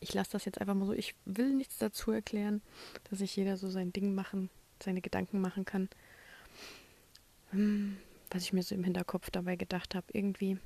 Ich 0.00 0.12
lasse 0.12 0.32
das 0.32 0.44
jetzt 0.44 0.60
einfach 0.60 0.74
mal 0.74 0.86
so. 0.86 0.92
Ich 0.92 1.14
will 1.24 1.54
nichts 1.54 1.78
dazu 1.78 2.10
erklären, 2.10 2.62
dass 3.08 3.20
sich 3.20 3.34
jeder 3.36 3.56
so 3.56 3.70
sein 3.70 3.92
Ding 3.92 4.14
machen, 4.14 4.50
seine 4.82 5.00
Gedanken 5.00 5.40
machen 5.40 5.64
kann. 5.64 5.88
Hm, 7.50 7.96
was 8.30 8.42
ich 8.42 8.52
mir 8.52 8.62
so 8.62 8.74
im 8.74 8.84
Hinterkopf 8.84 9.30
dabei 9.30 9.56
gedacht 9.56 9.94
habe, 9.94 10.06
irgendwie 10.12 10.58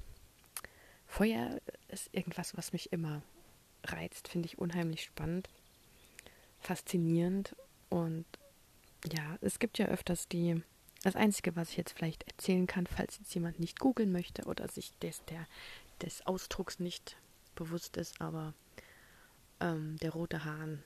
Feuer 1.06 1.60
ist 1.88 2.08
irgendwas, 2.12 2.56
was 2.56 2.72
mich 2.72 2.92
immer 2.92 3.22
reizt, 3.84 4.28
finde 4.28 4.46
ich 4.46 4.58
unheimlich 4.58 5.04
spannend, 5.04 5.48
faszinierend 6.60 7.54
und 7.88 8.26
ja, 9.10 9.38
es 9.40 9.58
gibt 9.58 9.78
ja 9.78 9.86
öfters 9.86 10.28
die, 10.28 10.62
das 11.02 11.16
Einzige, 11.16 11.54
was 11.56 11.70
ich 11.70 11.76
jetzt 11.76 11.92
vielleicht 11.92 12.24
erzählen 12.24 12.66
kann, 12.66 12.86
falls 12.86 13.18
jetzt 13.18 13.34
jemand 13.34 13.60
nicht 13.60 13.78
googeln 13.78 14.12
möchte 14.12 14.44
oder 14.44 14.68
sich 14.68 14.92
des, 14.98 15.24
der, 15.26 15.46
des 16.02 16.26
Ausdrucks 16.26 16.80
nicht 16.80 17.16
bewusst 17.54 17.96
ist, 17.96 18.20
aber 18.20 18.54
ähm, 19.60 19.96
der 19.98 20.10
rote 20.10 20.44
Hahn 20.44 20.82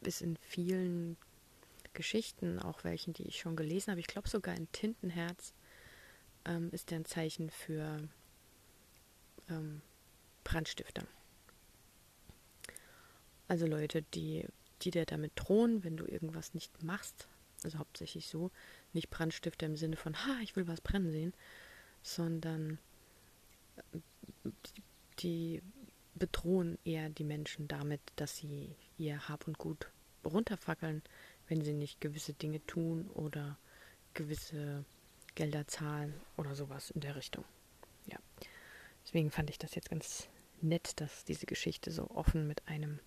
ist 0.00 0.22
in 0.22 0.36
vielen 0.36 1.16
Geschichten, 1.94 2.58
auch 2.58 2.84
welchen, 2.84 3.12
die 3.12 3.24
ich 3.24 3.38
schon 3.38 3.56
gelesen 3.56 3.90
habe, 3.90 4.00
ich 4.00 4.06
glaube 4.06 4.28
sogar 4.28 4.54
in 4.54 4.70
Tintenherz, 4.72 5.52
ähm, 6.44 6.70
ist 6.72 6.90
der 6.90 7.00
ein 7.00 7.04
Zeichen 7.04 7.50
für 7.50 8.08
ähm, 9.48 9.82
Brandstifter. 10.44 11.06
Also 13.48 13.66
Leute, 13.66 14.02
die, 14.14 14.46
die 14.80 14.90
dir 14.90 15.04
damit 15.04 15.32
drohen, 15.34 15.84
wenn 15.84 15.96
du 15.96 16.06
irgendwas 16.06 16.54
nicht 16.54 16.82
machst, 16.82 17.28
also 17.64 17.78
hauptsächlich 17.78 18.26
so, 18.26 18.50
nicht 18.92 19.10
Brandstifter 19.10 19.66
im 19.66 19.76
Sinne 19.76 19.96
von, 19.96 20.16
ha, 20.16 20.38
ich 20.42 20.56
will 20.56 20.68
was 20.68 20.80
brennen 20.80 21.10
sehen, 21.10 21.34
sondern 22.02 22.78
äh, 23.76 24.50
die 25.18 25.62
bedrohen 26.14 26.78
eher 26.84 27.08
die 27.08 27.24
Menschen 27.24 27.68
damit, 27.68 28.00
dass 28.16 28.36
sie 28.36 28.74
ihr 28.98 29.28
Hab 29.28 29.48
und 29.48 29.58
Gut 29.58 29.90
runterfackeln, 30.24 31.02
wenn 31.48 31.62
sie 31.62 31.72
nicht 31.72 32.00
gewisse 32.00 32.32
Dinge 32.32 32.64
tun 32.66 33.08
oder 33.14 33.58
gewisse 34.14 34.84
Gelder 35.34 35.66
zahlen 35.66 36.14
oder 36.36 36.54
sowas 36.54 36.90
in 36.90 37.00
der 37.00 37.16
Richtung. 37.16 37.44
Ja. 38.06 38.18
Deswegen 39.04 39.30
fand 39.30 39.50
ich 39.50 39.58
das 39.58 39.74
jetzt 39.74 39.90
ganz 39.90 40.28
nett, 40.60 41.00
dass 41.00 41.24
diese 41.24 41.46
Geschichte 41.46 41.90
so 41.90 42.10
offen 42.10 42.46
mit 42.46 42.68
einem 42.68 43.00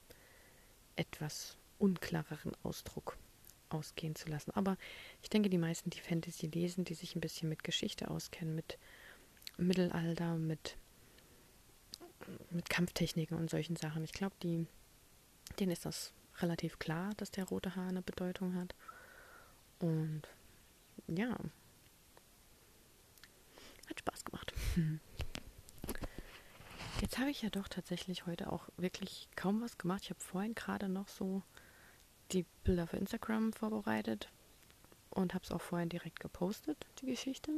etwas 0.96 1.58
unklareren 1.80 2.54
Ausdruck 2.64 3.18
ausgehen 3.76 4.16
zu 4.16 4.30
lassen. 4.30 4.52
Aber 4.52 4.78
ich 5.22 5.30
denke, 5.30 5.50
die 5.50 5.58
meisten, 5.58 5.90
die 5.90 6.00
Fantasy 6.00 6.48
lesen, 6.48 6.86
die 6.86 6.94
sich 6.94 7.16
ein 7.16 7.22
bisschen 7.22 7.50
mit 7.50 7.64
Geschichte 7.64 8.10
auskennen, 8.10 8.56
mit 8.56 8.78
Mittelalter, 9.58 10.36
mit, 10.36 10.78
mit 12.50 12.70
Kampftechniken 12.70 13.38
und 13.38 13.50
solchen 13.50 13.76
Sachen, 13.76 14.04
ich 14.04 14.14
glaube, 14.14 14.36
denen 14.40 14.68
ist 15.72 15.86
das 15.86 16.14
relativ 16.40 16.80
klar, 16.80 17.14
dass 17.18 17.32
der 17.32 17.46
rote 17.46 17.76
Haar 17.76 17.90
eine 17.90 18.02
Bedeutung 18.02 18.56
hat. 18.56 18.76
Und 19.80 20.24
ja, 21.08 21.38
hat 23.88 24.00
Spaß 24.00 24.26
gemacht. 24.26 24.54
Jetzt 27.02 27.18
habe 27.20 27.30
ich 27.30 27.42
ja 27.42 27.50
doch 27.50 27.68
tatsächlich 27.68 28.26
heute 28.26 28.52
auch 28.52 28.70
wirklich 28.78 29.28
kaum 29.36 29.62
was 29.62 29.78
gemacht. 29.78 30.04
Ich 30.04 30.10
habe 30.12 30.22
vorhin 30.22 30.56
gerade 30.56 30.88
noch 30.88 31.10
so 31.10 31.44
die 32.32 32.46
Bilder 32.64 32.88
für 32.88 32.98
Instagram 32.98 33.54
vorbereitet 33.54 34.30
und 35.10 35.34
habe 35.34 35.44
es 35.44 35.52
auch 35.52 35.62
vorhin 35.62 35.90
direkt 35.90 36.20
gepostet, 36.20 36.86
die 37.00 37.08
Geschichte. 37.08 37.52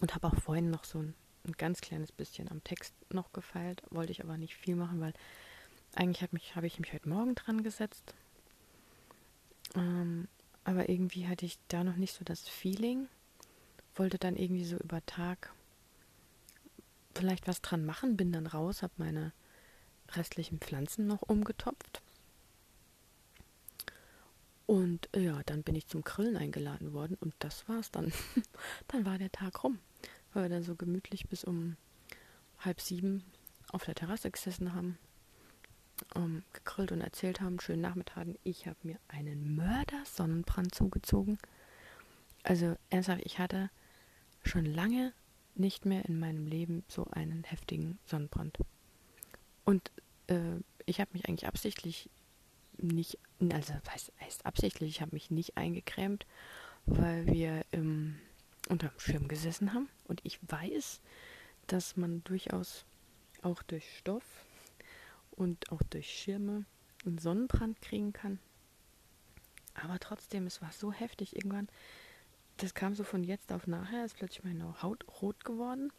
Und 0.00 0.14
habe 0.14 0.28
auch 0.28 0.36
vorhin 0.36 0.70
noch 0.70 0.84
so 0.84 0.98
ein, 0.98 1.14
ein, 1.46 1.52
ganz 1.52 1.80
kleines 1.80 2.12
bisschen 2.12 2.50
am 2.50 2.64
Text 2.64 2.94
noch 3.12 3.32
gefeilt, 3.32 3.82
wollte 3.90 4.12
ich 4.12 4.22
aber 4.22 4.38
nicht 4.38 4.56
viel 4.56 4.76
machen, 4.76 5.00
weil 5.00 5.12
eigentlich 5.94 6.22
habe 6.22 6.38
hab 6.54 6.64
ich 6.64 6.78
mich 6.78 6.92
heute 6.92 7.08
Morgen 7.08 7.34
dran 7.34 7.62
gesetzt. 7.62 8.14
Ähm, 9.74 10.28
aber 10.64 10.88
irgendwie 10.88 11.26
hatte 11.26 11.44
ich 11.44 11.58
da 11.68 11.84
noch 11.84 11.96
nicht 11.96 12.14
so 12.14 12.24
das 12.24 12.48
Feeling. 12.48 13.08
Wollte 13.94 14.18
dann 14.18 14.36
irgendwie 14.36 14.64
so 14.64 14.76
über 14.76 15.04
Tag 15.06 15.52
vielleicht 17.14 17.48
was 17.48 17.60
dran 17.60 17.84
machen, 17.84 18.16
bin 18.16 18.32
dann 18.32 18.46
raus, 18.46 18.82
habe 18.82 18.92
meine 18.98 19.32
restlichen 20.12 20.60
Pflanzen 20.60 21.06
noch 21.06 21.22
umgetopft. 21.22 22.02
Und 24.70 25.08
äh, 25.16 25.24
ja, 25.24 25.42
dann 25.46 25.64
bin 25.64 25.74
ich 25.74 25.88
zum 25.88 26.02
Grillen 26.02 26.36
eingeladen 26.36 26.92
worden 26.92 27.16
und 27.20 27.34
das 27.40 27.68
war's 27.68 27.90
dann. 27.90 28.12
dann 28.86 29.04
war 29.04 29.18
der 29.18 29.32
Tag 29.32 29.64
rum, 29.64 29.80
weil 30.32 30.44
wir 30.44 30.48
dann 30.48 30.62
so 30.62 30.76
gemütlich 30.76 31.28
bis 31.28 31.42
um 31.42 31.76
halb 32.60 32.80
sieben 32.80 33.24
auf 33.72 33.84
der 33.84 33.96
Terrasse 33.96 34.30
gesessen 34.30 34.72
haben, 34.72 34.96
ähm, 36.14 36.44
gegrillt 36.52 36.92
und 36.92 37.00
erzählt 37.00 37.40
haben, 37.40 37.58
schönen 37.58 37.80
Nachmittag. 37.80 38.28
Ich 38.44 38.68
habe 38.68 38.76
mir 38.84 39.00
einen 39.08 39.56
Mörder-Sonnenbrand 39.56 40.72
zugezogen. 40.72 41.38
Also 42.44 42.76
ernsthaft, 42.90 43.22
ich 43.24 43.40
hatte 43.40 43.70
schon 44.44 44.66
lange 44.66 45.12
nicht 45.56 45.84
mehr 45.84 46.04
in 46.04 46.20
meinem 46.20 46.46
Leben 46.46 46.84
so 46.86 47.08
einen 47.10 47.42
heftigen 47.42 47.98
Sonnenbrand. 48.06 48.56
Und 49.64 49.90
äh, 50.28 50.60
ich 50.86 51.00
habe 51.00 51.10
mich 51.12 51.28
eigentlich 51.28 51.48
absichtlich 51.48 52.08
nicht, 52.78 53.18
also 53.52 53.74
heißt, 53.88 54.12
heißt 54.20 54.46
absichtlich, 54.46 54.90
ich 54.90 55.00
habe 55.00 55.14
mich 55.14 55.30
nicht 55.30 55.56
eingecremt, 55.56 56.26
weil 56.86 57.26
wir 57.26 57.64
im, 57.70 58.18
unter 58.68 58.88
dem 58.88 58.98
Schirm 58.98 59.28
gesessen 59.28 59.72
haben. 59.72 59.88
Und 60.08 60.20
ich 60.24 60.38
weiß, 60.48 61.00
dass 61.66 61.96
man 61.96 62.22
durchaus 62.24 62.84
auch 63.42 63.62
durch 63.62 63.98
Stoff 63.98 64.24
und 65.30 65.72
auch 65.72 65.82
durch 65.84 66.10
Schirme 66.10 66.64
einen 67.06 67.18
Sonnenbrand 67.18 67.80
kriegen 67.80 68.12
kann. 68.12 68.38
Aber 69.74 69.98
trotzdem, 69.98 70.46
es 70.46 70.60
war 70.60 70.72
so 70.72 70.92
heftig. 70.92 71.36
Irgendwann 71.36 71.68
das 72.62 72.74
kam 72.74 72.94
so 72.94 73.04
von 73.04 73.24
jetzt 73.24 73.52
auf 73.52 73.66
nachher, 73.66 74.04
ist 74.04 74.16
plötzlich 74.16 74.44
meine 74.44 74.82
Haut 74.82 75.04
rot 75.22 75.44
geworden. 75.44 75.92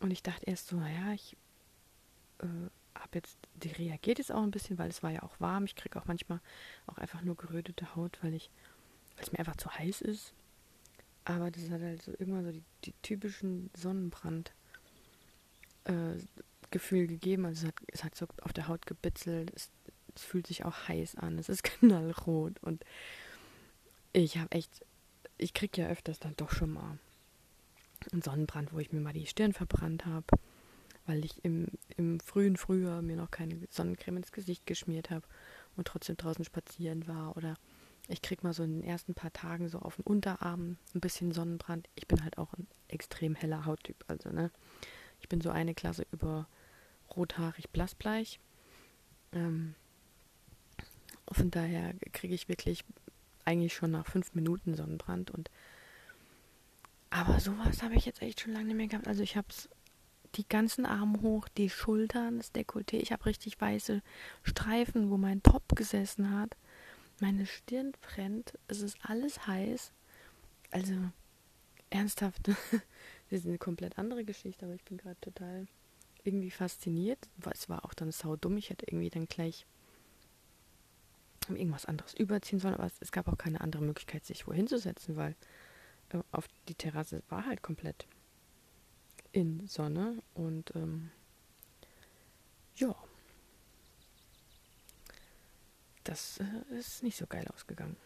Und 0.00 0.10
ich 0.10 0.22
dachte 0.22 0.46
erst 0.46 0.68
so, 0.68 0.76
naja, 0.76 1.12
ich 1.12 1.36
äh, 2.38 2.46
habe 2.98 3.10
jetzt, 3.14 3.38
die 3.54 3.68
reagiert 3.68 4.18
jetzt 4.18 4.32
auch 4.32 4.42
ein 4.42 4.50
bisschen, 4.50 4.78
weil 4.78 4.90
es 4.90 5.02
war 5.02 5.10
ja 5.10 5.22
auch 5.22 5.38
warm. 5.40 5.64
Ich 5.64 5.76
kriege 5.76 5.98
auch 6.00 6.06
manchmal 6.06 6.40
auch 6.86 6.98
einfach 6.98 7.22
nur 7.22 7.36
gerötete 7.36 7.94
Haut, 7.96 8.18
weil 8.22 8.34
ich, 8.34 8.50
weil 9.16 9.24
es 9.24 9.32
mir 9.32 9.38
einfach 9.38 9.56
zu 9.56 9.70
heiß 9.70 10.00
ist. 10.02 10.34
Aber 11.24 11.50
das 11.50 11.70
hat 11.70 11.82
halt 11.82 12.02
so 12.02 12.12
irgendwann 12.12 12.44
so 12.44 12.52
die, 12.52 12.62
die 12.84 12.94
typischen 13.02 13.70
Sonnenbrand 13.76 14.52
äh, 15.84 16.14
gegeben. 16.70 17.44
Also 17.44 17.66
es 17.66 17.68
hat, 17.68 17.74
es 17.88 18.04
hat 18.04 18.14
so 18.14 18.26
auf 18.42 18.52
der 18.52 18.68
Haut 18.68 18.86
gebitzelt. 18.86 19.52
Es, 19.54 19.70
es 20.14 20.24
fühlt 20.24 20.46
sich 20.46 20.64
auch 20.64 20.88
heiß 20.88 21.16
an. 21.16 21.38
Es 21.38 21.48
ist 21.48 21.62
knallrot. 21.64 22.58
Und 22.62 22.84
ich 24.12 24.38
habe 24.38 24.52
echt 24.52 24.84
ich 25.38 25.54
kriege 25.54 25.82
ja 25.82 25.88
öfters 25.88 26.18
dann 26.18 26.34
doch 26.36 26.50
schon 26.50 26.72
mal 26.72 26.98
einen 28.12 28.22
Sonnenbrand, 28.22 28.72
wo 28.72 28.78
ich 28.78 28.92
mir 28.92 29.00
mal 29.00 29.12
die 29.12 29.26
Stirn 29.26 29.52
verbrannt 29.52 30.04
habe, 30.04 30.26
weil 31.08 31.24
ich 31.24 31.42
im, 31.42 31.66
im 31.96 32.20
frühen 32.20 32.56
Frühjahr 32.56 33.00
mir 33.00 33.16
noch 33.16 33.30
keine 33.30 33.58
Sonnencreme 33.70 34.18
ins 34.18 34.30
Gesicht 34.30 34.66
geschmiert 34.66 35.10
habe 35.10 35.26
und 35.74 35.88
trotzdem 35.88 36.18
draußen 36.18 36.44
spazieren 36.44 37.08
war. 37.08 37.34
Oder 37.36 37.54
ich 38.08 38.20
kriege 38.20 38.46
mal 38.46 38.52
so 38.52 38.62
in 38.62 38.80
den 38.80 38.84
ersten 38.84 39.14
paar 39.14 39.32
Tagen 39.32 39.70
so 39.70 39.78
auf 39.78 39.96
den 39.96 40.04
Unterarm 40.04 40.76
ein 40.94 41.00
bisschen 41.00 41.32
Sonnenbrand. 41.32 41.88
Ich 41.94 42.06
bin 42.06 42.22
halt 42.22 42.36
auch 42.36 42.52
ein 42.52 42.66
extrem 42.88 43.34
heller 43.34 43.64
Hauttyp. 43.64 44.04
Also, 44.06 44.28
ne? 44.28 44.50
Ich 45.20 45.28
bin 45.28 45.40
so 45.40 45.50
eine 45.50 45.74
Klasse 45.74 46.06
über 46.12 46.46
rothaarig 47.16 47.70
blassbleich. 47.70 48.38
Ähm, 49.32 49.74
von 51.32 51.50
daher 51.50 51.94
kriege 52.12 52.34
ich 52.34 52.48
wirklich 52.48 52.84
eigentlich 53.46 53.74
schon 53.74 53.92
nach 53.92 54.06
fünf 54.06 54.34
Minuten 54.34 54.74
Sonnenbrand 54.74 55.30
und 55.30 55.50
aber 57.10 57.40
sowas 57.40 57.82
habe 57.82 57.94
ich 57.94 58.04
jetzt 58.04 58.20
echt 58.20 58.42
schon 58.42 58.52
lange 58.52 58.66
nicht 58.66 58.76
mehr 58.76 58.86
gehabt. 58.86 59.08
Also 59.08 59.22
ich 59.22 59.36
habe 59.36 59.48
die 60.34 60.48
ganzen 60.48 60.86
Arme 60.86 61.20
hoch, 61.22 61.48
die 61.48 61.70
Schultern, 61.70 62.38
das 62.38 62.54
Dekolleté. 62.54 62.96
Ich 62.96 63.12
habe 63.12 63.26
richtig 63.26 63.60
weiße 63.60 64.02
Streifen, 64.42 65.10
wo 65.10 65.16
mein 65.16 65.42
Top 65.42 65.74
gesessen 65.74 66.30
hat. 66.38 66.56
Meine 67.20 67.46
Stirn 67.46 67.92
brennt. 68.00 68.58
Es 68.68 68.80
ist 68.80 68.98
alles 69.02 69.46
heiß. 69.46 69.92
Also 70.70 70.94
ernsthaft, 71.90 72.48
das 72.48 72.60
ist 73.30 73.46
eine 73.46 73.58
komplett 73.58 73.98
andere 73.98 74.24
Geschichte, 74.24 74.66
aber 74.66 74.74
ich 74.74 74.84
bin 74.84 74.98
gerade 74.98 75.20
total 75.20 75.66
irgendwie 76.24 76.50
fasziniert. 76.50 77.18
Es 77.50 77.68
war 77.68 77.84
auch 77.84 77.94
dann 77.94 78.12
saudumm. 78.12 78.58
Ich 78.58 78.70
hätte 78.70 78.86
irgendwie 78.86 79.10
dann 79.10 79.26
gleich 79.26 79.66
irgendwas 81.48 81.86
anderes 81.86 82.14
überziehen 82.14 82.58
sollen, 82.58 82.74
aber 82.74 82.90
es, 83.00 83.12
gab 83.12 83.28
auch 83.28 83.38
keine 83.38 83.60
andere 83.62 83.82
Möglichkeit, 83.82 84.26
sich 84.26 84.46
wohin 84.46 84.66
zu 84.66 84.78
setzen, 84.78 85.16
weil 85.16 85.34
äh, 86.10 86.18
auf 86.30 86.46
die 86.68 86.74
Terrasse 86.74 87.22
war 87.28 87.46
halt 87.46 87.62
komplett 87.62 88.06
in 89.32 89.66
Sonne 89.66 90.22
und 90.34 90.74
ähm, 90.74 91.10
ja, 92.76 92.94
das 96.04 96.38
äh, 96.40 96.74
ist 96.76 97.02
nicht 97.02 97.16
so 97.16 97.26
geil 97.26 97.46
ausgegangen. 97.54 97.96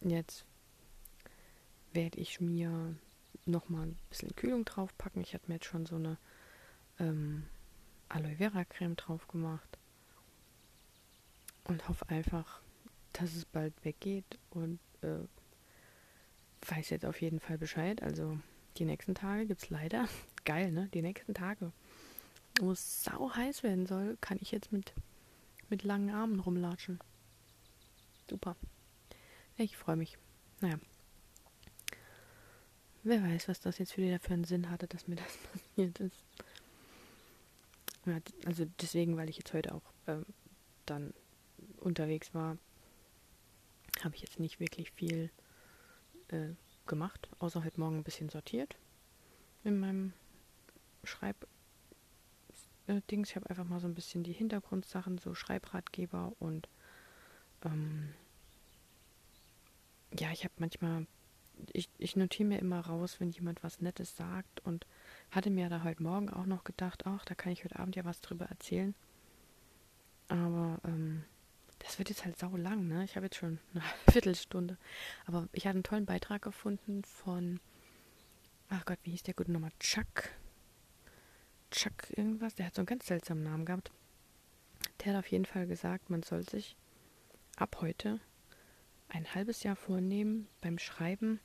Jetzt 0.00 0.44
werde 1.92 2.18
ich 2.18 2.40
mir 2.40 2.96
nochmal 3.46 3.86
ein 3.86 3.98
bisschen 4.08 4.34
Kühlung 4.34 4.64
draufpacken. 4.64 5.22
Ich 5.22 5.34
habe 5.34 5.44
mir 5.46 5.54
jetzt 5.54 5.66
schon 5.66 5.86
so 5.86 5.96
eine 5.96 6.18
ähm, 6.98 7.46
Aloe 8.08 8.36
Vera 8.36 8.64
Creme 8.64 8.96
drauf 8.96 9.28
gemacht 9.28 9.78
und 11.64 11.88
hoffe 11.88 12.08
einfach, 12.08 12.60
dass 13.12 13.34
es 13.34 13.44
bald 13.44 13.84
weggeht 13.84 14.38
und 14.50 14.80
äh, 15.02 15.20
weiß 16.68 16.90
jetzt 16.90 17.04
auf 17.04 17.20
jeden 17.20 17.40
Fall 17.40 17.58
Bescheid. 17.58 18.02
Also 18.02 18.38
die 18.76 18.84
nächsten 18.84 19.14
Tage 19.14 19.46
gibt 19.46 19.62
es 19.62 19.70
leider, 19.70 20.08
geil, 20.44 20.72
ne? 20.72 20.88
Die 20.92 21.02
nächsten 21.02 21.34
Tage, 21.34 21.72
wo 22.60 22.72
es 22.72 23.04
sau 23.04 23.34
heiß 23.34 23.62
werden 23.62 23.86
soll, 23.86 24.16
kann 24.20 24.38
ich 24.40 24.50
jetzt 24.50 24.72
mit, 24.72 24.92
mit 25.68 25.82
langen 25.82 26.10
Armen 26.10 26.40
rumlatschen. 26.40 26.98
Super. 28.28 28.56
Ich 29.56 29.76
freue 29.76 29.96
mich. 29.96 30.16
Naja. 30.60 30.78
Wer 33.02 33.22
weiß, 33.22 33.48
was 33.48 33.60
das 33.60 33.78
jetzt 33.78 33.96
wieder 33.96 34.18
für 34.20 34.34
einen 34.34 34.44
Sinn 34.44 34.70
hatte, 34.70 34.86
dass 34.86 35.08
mir 35.08 35.16
das 35.16 35.36
passiert 35.52 36.00
ist. 36.00 36.24
Ja, 38.06 38.18
also 38.46 38.66
deswegen, 38.80 39.16
weil 39.16 39.28
ich 39.28 39.38
jetzt 39.38 39.52
heute 39.52 39.74
auch 39.74 39.92
ähm, 40.06 40.24
dann 40.86 41.12
unterwegs 41.80 42.34
war, 42.34 42.56
habe 44.02 44.14
ich 44.16 44.22
jetzt 44.22 44.38
nicht 44.38 44.60
wirklich 44.60 44.90
viel 44.92 45.30
äh, 46.28 46.50
gemacht, 46.86 47.28
außer 47.38 47.64
heute 47.64 47.80
Morgen 47.80 47.98
ein 47.98 48.04
bisschen 48.04 48.28
sortiert 48.28 48.76
in 49.64 49.78
meinem 49.78 50.12
Schreibdings. 51.04 51.48
Äh, 52.86 53.00
ich 53.30 53.36
habe 53.36 53.50
einfach 53.50 53.64
mal 53.64 53.80
so 53.80 53.88
ein 53.88 53.94
bisschen 53.94 54.22
die 54.22 54.32
Hintergrundsachen, 54.32 55.18
so 55.18 55.34
Schreibratgeber 55.34 56.32
und 56.38 56.68
ähm, 57.64 58.14
ja, 60.18 60.30
ich 60.32 60.44
habe 60.44 60.54
manchmal, 60.58 61.06
ich, 61.72 61.88
ich 61.98 62.16
notiere 62.16 62.48
mir 62.48 62.58
immer 62.58 62.80
raus, 62.80 63.20
wenn 63.20 63.30
jemand 63.30 63.62
was 63.62 63.80
Nettes 63.80 64.16
sagt 64.16 64.60
und 64.60 64.86
hatte 65.30 65.50
mir 65.50 65.68
da 65.68 65.84
heute 65.84 66.02
Morgen 66.02 66.30
auch 66.30 66.46
noch 66.46 66.64
gedacht, 66.64 67.06
ach, 67.06 67.24
da 67.24 67.34
kann 67.34 67.52
ich 67.52 67.64
heute 67.64 67.78
Abend 67.78 67.96
ja 67.96 68.04
was 68.04 68.20
drüber 68.20 68.46
erzählen. 68.46 68.94
Aber 70.28 70.80
ähm, 70.84 71.24
das 71.80 71.98
wird 71.98 72.08
jetzt 72.08 72.24
halt 72.24 72.38
sau 72.38 72.56
lang, 72.56 72.88
ne? 72.88 73.04
Ich 73.04 73.16
habe 73.16 73.26
jetzt 73.26 73.36
schon 73.36 73.58
eine 73.74 73.82
Viertelstunde. 74.10 74.76
Aber 75.26 75.48
ich 75.52 75.66
hatte 75.66 75.76
einen 75.76 75.82
tollen 75.82 76.06
Beitrag 76.06 76.42
gefunden 76.42 77.04
von, 77.04 77.60
ach 78.68 78.84
Gott, 78.84 78.98
wie 79.02 79.10
hieß 79.10 79.24
der 79.24 79.34
gute 79.34 79.52
nochmal? 79.52 79.72
Chuck. 79.80 80.30
Chuck 81.70 82.10
irgendwas. 82.16 82.54
Der 82.54 82.66
hat 82.66 82.74
so 82.74 82.80
einen 82.80 82.86
ganz 82.86 83.06
seltsamen 83.06 83.42
Namen 83.42 83.64
gehabt. 83.64 83.90
der 85.00 85.12
hat 85.12 85.20
auf 85.20 85.30
jeden 85.30 85.46
Fall 85.46 85.66
gesagt, 85.66 86.10
man 86.10 86.22
soll 86.22 86.42
sich 86.48 86.76
ab 87.56 87.78
heute 87.80 88.20
ein 89.08 89.34
halbes 89.34 89.62
Jahr 89.62 89.76
vornehmen, 89.76 90.48
beim 90.60 90.78
Schreiben 90.78 91.40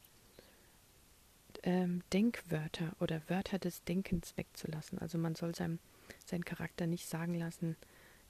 ähm, 1.63 2.03
Denkwörter 2.13 2.95
oder 2.99 3.21
Wörter 3.27 3.59
des 3.59 3.83
Denkens 3.83 4.37
wegzulassen. 4.37 4.99
Also 4.99 5.17
man 5.17 5.35
soll 5.35 5.55
seinem, 5.55 5.79
seinen 6.25 6.45
Charakter 6.45 6.87
nicht 6.87 7.07
sagen 7.07 7.33
lassen, 7.35 7.75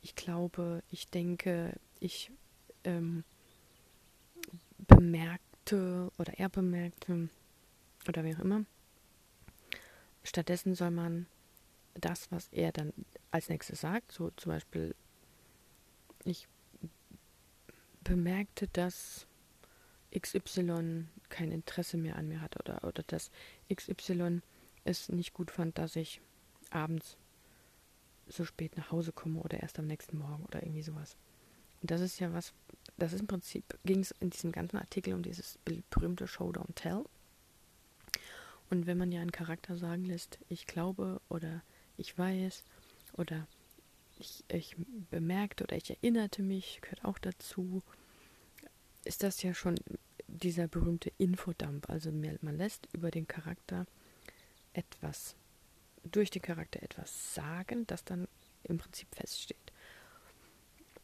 ich 0.02 0.16
glaube, 0.16 0.84
ich 0.92 1.10
denke, 1.10 1.74
ich 2.00 2.32
ähm, 2.84 3.24
bemerkte 4.78 6.12
oder 6.20 6.38
er 6.38 6.48
bemerkte 6.48 7.30
oder 8.08 8.24
wie 8.24 8.36
auch 8.36 8.40
immer. 8.40 8.66
Stattdessen 10.24 10.76
soll 10.76 10.92
man 10.92 11.26
das, 11.96 12.32
was 12.32 12.50
er 12.52 12.72
dann 12.72 12.94
als 13.32 13.50
nächstes 13.50 13.82
sagt, 13.82 14.12
so 14.12 14.32
zum 14.32 14.52
Beispiel, 14.52 14.96
ich 16.24 16.48
bemerkte, 18.04 18.68
dass 18.68 19.28
XY 20.18 21.06
kein 21.30 21.52
Interesse 21.52 21.98
mehr 21.98 22.16
an 22.16 22.28
mir 22.28 22.42
hat 22.42 22.60
oder, 22.60 22.84
oder 22.84 23.04
dass 23.04 23.32
XY 23.74 24.42
es 24.84 25.10
nicht 25.10 25.34
gut 25.34 25.52
fand, 25.52 25.78
dass 25.78 25.96
ich 25.96 26.22
abends 26.70 27.18
so 28.28 28.46
spät 28.46 28.78
nach 28.78 28.92
Hause 28.92 29.12
komme 29.12 29.40
oder 29.42 29.60
erst 29.60 29.80
am 29.80 29.88
nächsten 29.88 30.18
Morgen 30.18 30.44
oder 30.46 30.64
irgendwie 30.64 30.82
sowas. 30.82 31.18
Und 31.82 31.92
das 31.92 32.02
ist 32.02 32.20
ja 32.20 32.34
was, 32.34 32.54
das 32.98 33.14
ist 33.14 33.22
im 33.22 33.28
Prinzip, 33.28 33.78
ging 33.84 34.00
es 34.00 34.12
in 34.20 34.30
diesem 34.30 34.52
ganzen 34.52 34.78
Artikel 34.78 35.14
um 35.14 35.22
dieses 35.22 35.60
berühmte 35.90 36.28
Show 36.28 36.50
Don't 36.50 36.74
Tell. 36.76 37.04
Und 38.70 38.88
wenn 38.88 38.98
man 38.98 39.12
ja 39.12 39.22
einen 39.22 39.32
Charakter 39.32 39.78
sagen 39.78 40.06
lässt, 40.06 40.40
ich 40.50 40.66
glaube 40.66 41.22
oder 41.30 41.62
ich 41.98 42.18
weiß 42.18 42.64
oder 43.14 43.48
ich, 44.18 44.44
ich 44.48 44.76
bemerkte 45.10 45.64
oder 45.66 45.76
ich 45.76 45.90
erinnerte 45.90 46.42
mich, 46.42 46.80
gehört 46.82 47.04
auch 47.06 47.18
dazu, 47.18 47.84
ist 49.04 49.24
das 49.24 49.44
ja 49.44 49.54
schon 49.54 49.76
dieser 50.28 50.68
berühmte 50.68 51.12
Infodump. 51.18 51.90
Also 51.90 52.12
man 52.12 52.58
lässt 52.58 52.88
über 52.94 53.12
den 53.12 53.28
Charakter 53.28 53.86
etwas, 54.74 55.36
durch 56.04 56.30
den 56.30 56.42
Charakter 56.42 56.82
etwas 56.82 57.34
sagen, 57.34 57.86
das 57.88 58.04
dann 58.04 58.28
im 58.64 58.78
Prinzip 58.78 59.08
feststeht. 59.14 59.72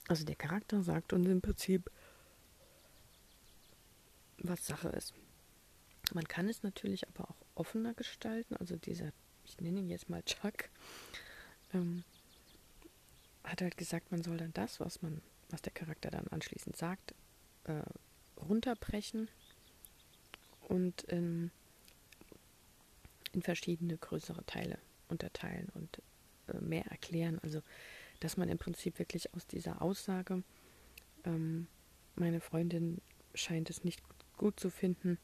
Also 0.07 0.25
der 0.25 0.36
Charakter 0.36 0.81
sagt 0.81 1.13
uns 1.13 1.27
im 1.27 1.41
Prinzip, 1.41 1.89
was 4.39 4.65
Sache 4.65 4.89
ist. 4.89 5.13
Man 6.13 6.27
kann 6.27 6.50
es 6.50 6.63
natürlich 6.63 7.07
aber 7.07 7.29
auch 7.29 7.45
offener 7.55 7.93
gestalten. 7.93 8.55
Also 8.57 8.75
dieser, 8.75 9.13
ich 9.51 9.62
nenne 9.62 9.79
ihn 9.79 9.89
jetzt 9.89 10.10
mal 10.10 10.24
Chuck, 10.24 10.70
ähm, 11.74 12.03
hat 13.43 13.62
halt 13.62 13.75
gesagt, 13.77 14.12
man 14.12 14.24
soll 14.24 14.38
dann 14.38 14.53
das, 14.53 14.79
was 14.79 15.01
man, 15.01 15.22
was 15.50 15.62
der 15.62 15.74
Charakter 15.74 16.10
dann 16.10 16.27
anschließend 16.27 16.77
sagt, 16.77 17.13
äh, 17.65 17.81
runterbrechen 18.38 19.27
und 20.62 21.03
in, 21.03 21.51
in, 23.34 23.41
verschiedene 23.41 23.98
größere 23.98 24.46
Teile 24.46 24.77
unterteilen 25.10 25.67
und 25.74 26.01
äh, 26.48 26.60
mehr 26.62 26.86
erklären. 26.86 27.39
Also, 27.39 27.62
dass 28.22 28.38
man 28.38 28.48
im 28.48 28.58
Prinzip 28.58 29.00
wirklich 29.00 29.34
aus 29.34 29.48
dieser 29.48 29.81
Aussage, 29.81 30.43
ähm, 31.25 31.67
meine 32.15 32.39
Freundin 32.39 33.01
scheint 33.34 33.70
es 33.70 33.84
nicht 33.84 34.01
gut, 34.03 34.15
gut 34.38 34.60
zu 34.60 34.70
finden, 34.70 35.17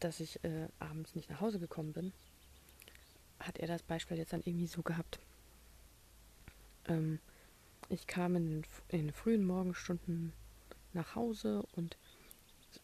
dass 0.00 0.20
ich 0.20 0.44
äh, 0.44 0.68
abends 0.78 1.14
nicht 1.14 1.30
nach 1.30 1.40
Hause 1.40 1.58
gekommen 1.58 1.92
bin, 1.92 2.12
hat 3.40 3.58
er 3.58 3.66
das 3.66 3.82
Beispiel 3.82 4.18
jetzt 4.18 4.32
dann 4.32 4.42
irgendwie 4.44 4.66
so 4.66 4.82
gehabt. 4.82 5.18
Ähm, 6.86 7.18
ich 7.88 8.06
kam 8.06 8.36
in 8.36 8.46
den, 8.46 8.66
in 8.88 9.06
den 9.06 9.12
frühen 9.12 9.44
Morgenstunden 9.44 10.32
nach 10.92 11.14
Hause 11.14 11.64
und 11.72 11.96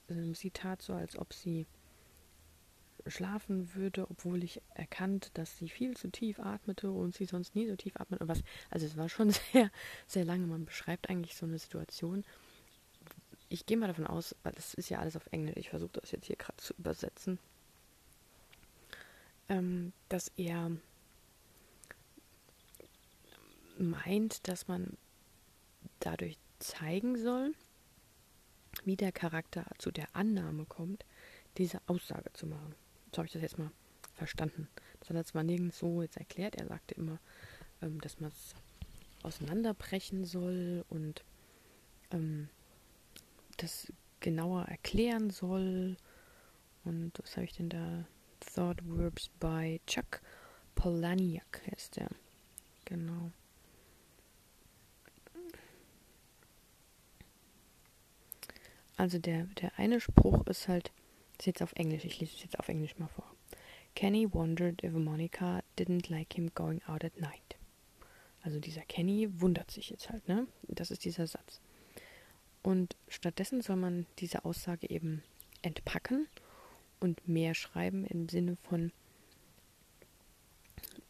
äh, 0.09 0.35
sie 0.35 0.51
tat 0.51 0.83
so, 0.83 0.95
als 0.95 1.17
ob 1.17 1.33
sie 1.33 1.67
schlafen 3.07 3.75
würde, 3.75 4.11
obwohl 4.11 4.43
ich 4.43 4.61
erkannt, 4.75 5.31
dass 5.35 5.57
sie 5.57 5.69
viel 5.69 5.97
zu 5.97 6.11
tief 6.11 6.41
atmete 6.41 6.91
und 6.91 7.15
sie 7.15 7.25
sonst 7.25 7.55
nie 7.55 7.69
so 7.69 7.77
tief 7.77 7.97
atmet. 7.97 8.21
Was, 8.25 8.43
also 8.71 8.87
es 8.87 8.97
war 8.97 9.09
schon 9.09 9.31
sehr, 9.53 9.71
sehr 10.07 10.25
lange. 10.25 10.47
Man 10.47 10.65
beschreibt 10.65 11.09
eigentlich 11.09 11.37
so 11.37 11.47
eine 11.47 11.59
Situation. 11.59 12.25
Ich 13.49 13.65
gehe 13.67 13.77
mal 13.77 13.87
davon 13.87 14.07
aus, 14.07 14.35
das 14.43 14.75
ist 14.75 14.89
ja 14.89 14.99
alles 14.99 15.17
auf 15.17 15.29
Englisch. 15.31 15.57
Ich 15.57 15.71
versuche 15.71 16.01
das 16.01 16.11
jetzt 16.11 16.27
hier 16.27 16.37
gerade 16.37 16.57
zu 16.57 16.75
übersetzen, 16.75 17.39
ähm, 19.49 19.93
dass 20.09 20.29
er 20.37 20.71
meint, 23.79 24.49
dass 24.49 24.69
man 24.69 24.97
dadurch 26.01 26.39
zeigen 26.59 27.17
soll, 27.17 27.55
wie 28.85 28.97
der 28.97 29.13
Charakter 29.13 29.67
zu 29.79 29.91
der 29.91 30.15
Annahme 30.15 30.65
kommt, 30.65 31.05
diese 31.59 31.81
Aussage 31.87 32.33
zu 32.33 32.47
machen. 32.47 32.75
So 33.13 33.19
habe 33.19 33.27
ich 33.27 33.33
das 33.33 33.43
jetzt 33.43 33.59
mal 33.59 33.71
verstanden. 34.15 34.69
Das 35.01 35.11
hat 35.11 35.17
er 35.17 35.25
zwar 35.25 35.43
nirgends 35.43 35.79
so 35.79 36.03
jetzt 36.03 36.17
erklärt, 36.17 36.57
er 36.57 36.67
sagte 36.67 36.95
immer, 36.95 37.19
ähm, 37.83 38.01
dass 38.01 38.21
man 38.21 38.31
es 38.31 38.55
auseinanderbrechen 39.23 40.25
soll 40.25 40.85
und 40.89 41.25
ähm, 42.11 42.49
das 43.57 43.93
genauer 44.21 44.65
erklären 44.65 45.31
soll. 45.31 45.97
Und 46.85 47.13
was 47.19 47.37
habe 47.37 47.45
ich 47.45 47.55
denn 47.55 47.69
da? 47.69 48.07
Thought 48.57 48.81
Verbs 48.83 49.29
by 49.39 49.83
Chuck 49.87 50.23
Polaniak 50.75 51.61
heißt 51.71 51.97
der. 51.97 52.09
Genau. 52.87 53.31
Also 58.97 59.19
der, 59.19 59.45
der 59.61 59.79
eine 59.79 60.01
Spruch 60.01 60.47
ist 60.47 60.69
halt, 60.69 60.91
ist 61.39 61.47
jetzt 61.47 61.63
auf 61.63 61.75
Englisch, 61.75 62.07
ich 62.07 62.19
lese 62.19 62.35
es 62.35 62.43
jetzt 62.43 62.59
auf 62.59 62.69
Englisch 62.69 62.97
mal 62.97 63.09
vor. 63.09 63.31
Kenny 63.95 64.33
wondered 64.33 64.83
if 64.83 64.93
Monica 64.93 65.63
didn't 65.79 66.11
like 66.11 66.33
him 66.33 66.51
going 66.55 66.83
out 66.87 67.05
at 67.05 67.21
night. 67.21 67.57
Also 68.41 68.59
dieser 68.59 68.83
Kenny 68.83 69.29
wundert 69.39 69.71
sich 69.71 69.91
jetzt 69.91 70.09
halt, 70.09 70.27
ne? 70.29 70.47
Das 70.63 70.91
ist 70.91 71.05
dieser 71.05 71.27
Satz. 71.27 71.61
Und 72.63 72.97
stattdessen 73.09 73.61
soll 73.61 73.77
man 73.77 74.07
diese 74.19 74.47
Aussage 74.47 74.89
eben 74.89 75.23
entpacken 75.61 76.27
und 77.01 77.29
mehr 77.29 77.55
schreiben 77.55 78.05
im 78.07 78.29
Sinne 78.29 78.57
von 78.57 78.93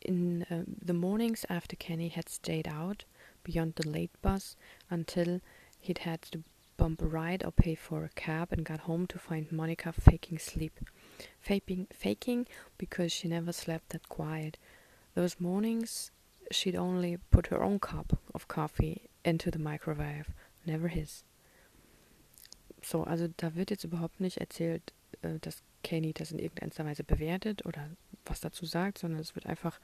in 0.00 0.44
uh, 0.50 0.62
the 0.84 0.92
mornings 0.92 1.44
after 1.48 1.74
Kenny 1.76 2.08
had 2.08 2.28
stayed 2.28 2.68
out 2.68 3.04
beyond 3.42 3.74
the 3.76 3.88
late 3.88 4.12
bus 4.22 4.56
until 4.88 5.40
he'd 5.80 5.98
had 5.98 6.22
to 6.22 6.42
bump 6.76 7.02
a 7.02 7.06
ride 7.06 7.44
or 7.44 7.50
pay 7.50 7.74
for 7.74 8.04
a 8.04 8.10
cab 8.10 8.52
and 8.52 8.64
got 8.64 8.80
home 8.80 9.06
to 9.06 9.18
find 9.18 9.50
Monica 9.50 9.92
faking 9.92 10.38
sleep. 10.38 10.78
Faking, 11.40 11.86
faking 11.92 12.46
because 12.76 13.12
she 13.12 13.28
never 13.28 13.52
slept 13.52 13.90
that 13.90 14.08
quiet. 14.08 14.58
Those 15.14 15.40
mornings 15.40 16.10
she'd 16.50 16.76
only 16.76 17.18
put 17.30 17.48
her 17.48 17.62
own 17.62 17.78
cup 17.78 18.18
of 18.34 18.48
coffee 18.48 19.08
into 19.24 19.50
the 19.50 19.58
microwave, 19.58 20.30
never 20.64 20.88
his. 20.88 21.24
So, 22.86 23.02
also 23.02 23.26
da 23.36 23.56
wird 23.56 23.72
jetzt 23.72 23.82
überhaupt 23.82 24.20
nicht 24.20 24.36
erzählt, 24.36 24.92
äh, 25.22 25.40
dass 25.40 25.64
Kenny 25.82 26.12
das 26.12 26.30
in 26.30 26.38
irgendeiner 26.38 26.88
Weise 26.88 27.02
bewertet 27.02 27.66
oder 27.66 27.90
was 28.24 28.38
dazu 28.38 28.64
sagt, 28.64 28.98
sondern 28.98 29.20
es 29.20 29.34
wird 29.34 29.46
einfach 29.46 29.80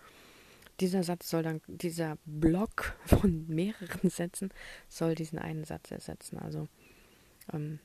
dieser 0.78 1.02
Satz 1.02 1.28
soll 1.28 1.42
dann, 1.42 1.60
dieser 1.66 2.16
Block 2.24 2.96
von 3.06 3.44
mehreren 3.48 4.08
Sätzen 4.08 4.50
soll 4.88 5.16
diesen 5.16 5.40
einen 5.40 5.64
Satz 5.64 5.90
ersetzen. 5.90 6.38
Also 6.38 6.68
ähm, 7.52 7.80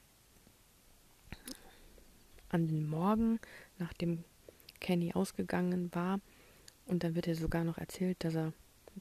an 2.49 2.67
den 2.67 2.87
Morgen, 2.87 3.39
nachdem 3.79 4.23
Kenny 4.79 5.13
ausgegangen 5.13 5.89
war. 5.95 6.19
Und 6.85 7.03
dann 7.03 7.15
wird 7.15 7.27
er 7.27 7.35
sogar 7.35 7.63
noch 7.63 7.79
erzählt, 7.79 8.23
dass 8.23 8.35
er 8.35 8.53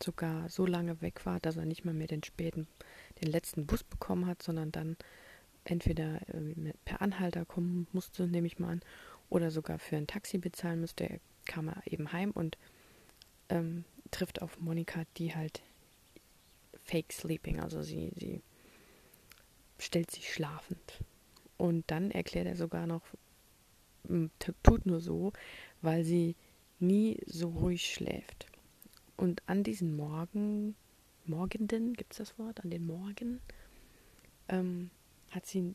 sogar 0.03 0.49
so 0.49 0.65
lange 0.65 1.03
weg 1.03 1.27
war, 1.27 1.41
dass 1.41 1.59
er 1.59 1.67
nicht 1.67 1.85
mal 1.85 1.95
mehr 1.95 2.07
den 2.07 2.25
späten, 2.25 2.67
den 3.21 3.31
letzten 3.31 3.67
Bus 3.67 3.85
bekommen 3.85 4.27
hat, 4.27 4.43
sondern 4.43 4.73
dann 4.73 4.97
entweder 5.67 6.21
äh, 6.29 6.73
per 6.85 7.03
Anhalter 7.03 7.45
kommen 7.45 7.87
musste, 7.93 8.27
nehme 8.27 8.47
ich 8.47 8.59
mal 8.59 8.71
an, 8.71 8.81
oder 9.29 9.51
sogar 9.51 9.79
für 9.79 9.97
ein 9.97 10.07
Taxi 10.07 10.39
bezahlen 10.39 10.81
müsste. 10.81 11.09
Er 11.09 11.21
kam 11.45 11.69
er 11.69 11.83
eben 11.87 12.13
heim 12.13 12.31
und 12.31 12.59
ähm, 13.49 13.85
trifft 14.11 14.43
auf 14.43 14.59
Monika, 14.61 15.05
die 15.17 15.35
halt 15.35 15.63
fake 16.85 17.13
sleeping, 17.13 17.61
also 17.61 17.83
sie, 17.83 18.13
sie 18.17 18.43
stellt 19.79 20.11
sich 20.11 20.33
schlafend. 20.33 21.05
Und 21.57 21.91
dann 21.91 22.11
erklärt 22.11 22.47
er 22.47 22.57
sogar 22.57 22.87
noch, 22.87 23.03
tut 24.63 24.87
nur 24.87 25.01
so, 25.01 25.33
weil 25.83 26.05
sie 26.05 26.37
nie 26.79 27.19
so 27.27 27.49
ruhig 27.49 27.93
schläft. 27.93 28.47
Und 29.17 29.43
an 29.47 29.63
diesen 29.63 29.97
Morgen, 29.97 30.77
Morgenden, 31.25 31.95
gibt 31.95 32.13
es 32.13 32.19
das 32.19 32.39
Wort? 32.39 32.63
An 32.63 32.71
den 32.71 32.87
Morgen 32.87 33.41
ähm, 34.49 34.91
hat 35.31 35.47
sie 35.47 35.75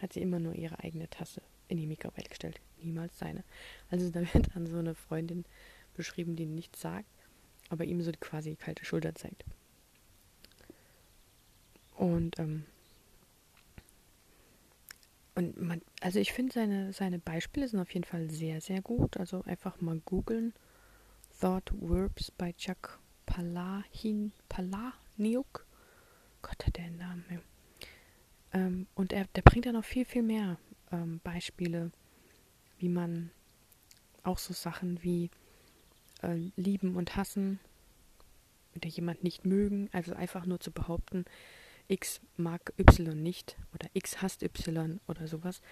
hat 0.00 0.12
sie 0.12 0.20
immer 0.20 0.38
nur 0.38 0.54
ihre 0.54 0.78
eigene 0.78 1.08
Tasse 1.10 1.42
in 1.68 1.76
die 1.76 1.86
Mikrowelle 1.86 2.28
gestellt, 2.28 2.60
niemals 2.80 3.18
seine. 3.18 3.44
Also 3.90 4.10
da 4.10 4.20
wird 4.32 4.54
dann 4.54 4.66
so 4.66 4.78
eine 4.78 4.94
Freundin 4.94 5.44
beschrieben, 5.94 6.36
die 6.36 6.46
nichts 6.46 6.80
sagt, 6.80 7.08
aber 7.68 7.84
ihm 7.84 8.00
so 8.02 8.12
quasi 8.20 8.54
kalte 8.54 8.84
Schulter 8.84 9.14
zeigt. 9.14 9.44
Und, 11.96 12.38
ähm, 12.38 12.64
und 15.34 15.60
man, 15.60 15.82
also 16.00 16.20
ich 16.20 16.32
finde 16.32 16.52
seine, 16.52 16.92
seine 16.92 17.18
Beispiele 17.18 17.66
sind 17.66 17.80
auf 17.80 17.92
jeden 17.92 18.04
Fall 18.04 18.30
sehr, 18.30 18.60
sehr 18.60 18.80
gut. 18.80 19.16
Also 19.16 19.42
einfach 19.42 19.80
mal 19.80 20.00
googeln. 20.04 20.54
Thought 21.40 21.72
Verbs 21.80 22.30
bei 22.30 22.52
Chuck 22.52 23.00
Palahin, 23.26 24.32
Palahniuk. 24.48 25.66
Gott 26.42 26.66
hat 26.66 26.78
einen 26.78 26.96
Namen. 26.96 27.24
Ja. 27.30 27.40
Ähm, 28.52 28.86
und 28.94 29.12
er, 29.12 29.26
der 29.34 29.42
bringt 29.42 29.66
ja 29.66 29.72
noch 29.72 29.84
viel, 29.84 30.04
viel 30.04 30.22
mehr 30.22 30.58
ähm, 30.92 31.20
Beispiele, 31.22 31.90
wie 32.78 32.88
man 32.88 33.30
auch 34.22 34.38
so 34.38 34.52
Sachen 34.52 35.02
wie 35.02 35.30
äh, 36.22 36.50
lieben 36.56 36.96
und 36.96 37.16
hassen 37.16 37.60
oder 38.74 38.88
jemand 38.88 39.24
nicht 39.24 39.44
mögen, 39.44 39.88
also 39.92 40.14
einfach 40.14 40.46
nur 40.46 40.60
zu 40.60 40.70
behaupten, 40.70 41.24
X 41.88 42.20
mag 42.36 42.72
Y 42.78 43.20
nicht 43.20 43.56
oder 43.74 43.88
X 43.94 44.20
hasst 44.22 44.42
Y 44.42 45.00
oder 45.08 45.26
sowas. 45.26 45.62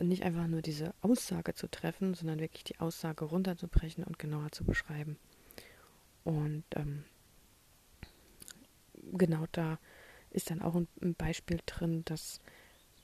Nicht 0.00 0.22
einfach 0.22 0.46
nur 0.46 0.62
diese 0.62 0.94
Aussage 1.02 1.54
zu 1.54 1.68
treffen, 1.68 2.14
sondern 2.14 2.40
wirklich 2.40 2.64
die 2.64 2.80
Aussage 2.80 3.24
runterzubrechen 3.26 4.04
und 4.04 4.18
genauer 4.18 4.50
zu 4.52 4.64
beschreiben. 4.64 5.18
Und 6.24 6.64
ähm, 6.76 7.04
genau 9.02 9.46
da 9.52 9.78
ist 10.30 10.50
dann 10.50 10.62
auch 10.62 10.74
ein, 10.74 11.14
Beispiel 11.14 11.60
drin, 11.66 12.04
dass 12.04 12.40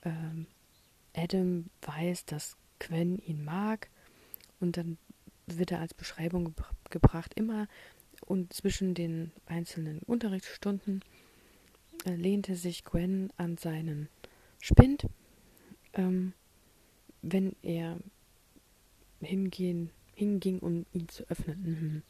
ähm, 0.03 0.47
Adam 1.15 1.69
weiß, 1.81 2.25
dass 2.25 2.57
Gwen 2.79 3.17
ihn 3.19 3.43
mag 3.43 3.89
und 4.59 4.77
dann 4.77 4.97
wird 5.47 5.71
er 5.71 5.79
als 5.79 5.93
Beschreibung 5.93 6.55
ge 6.55 6.65
gebracht, 6.89 7.33
immer 7.35 7.67
und 8.25 8.53
zwischen 8.53 8.93
den 8.93 9.31
einzelnen 9.45 9.99
Unterrichtsstunden 9.99 11.03
äh, 12.05 12.15
lehnte 12.15 12.55
sich 12.55 12.83
Gwen 12.83 13.31
an 13.37 13.57
seinen 13.57 14.09
Spind, 14.61 15.07
ähm, 15.93 16.33
wenn 17.21 17.55
er 17.61 17.97
hingehen, 19.21 19.91
hinging, 20.15 20.59
um 20.59 20.85
ihn 20.93 21.07
zu 21.09 21.29
öffnen. 21.29 21.61
Mhm. 21.61 22.03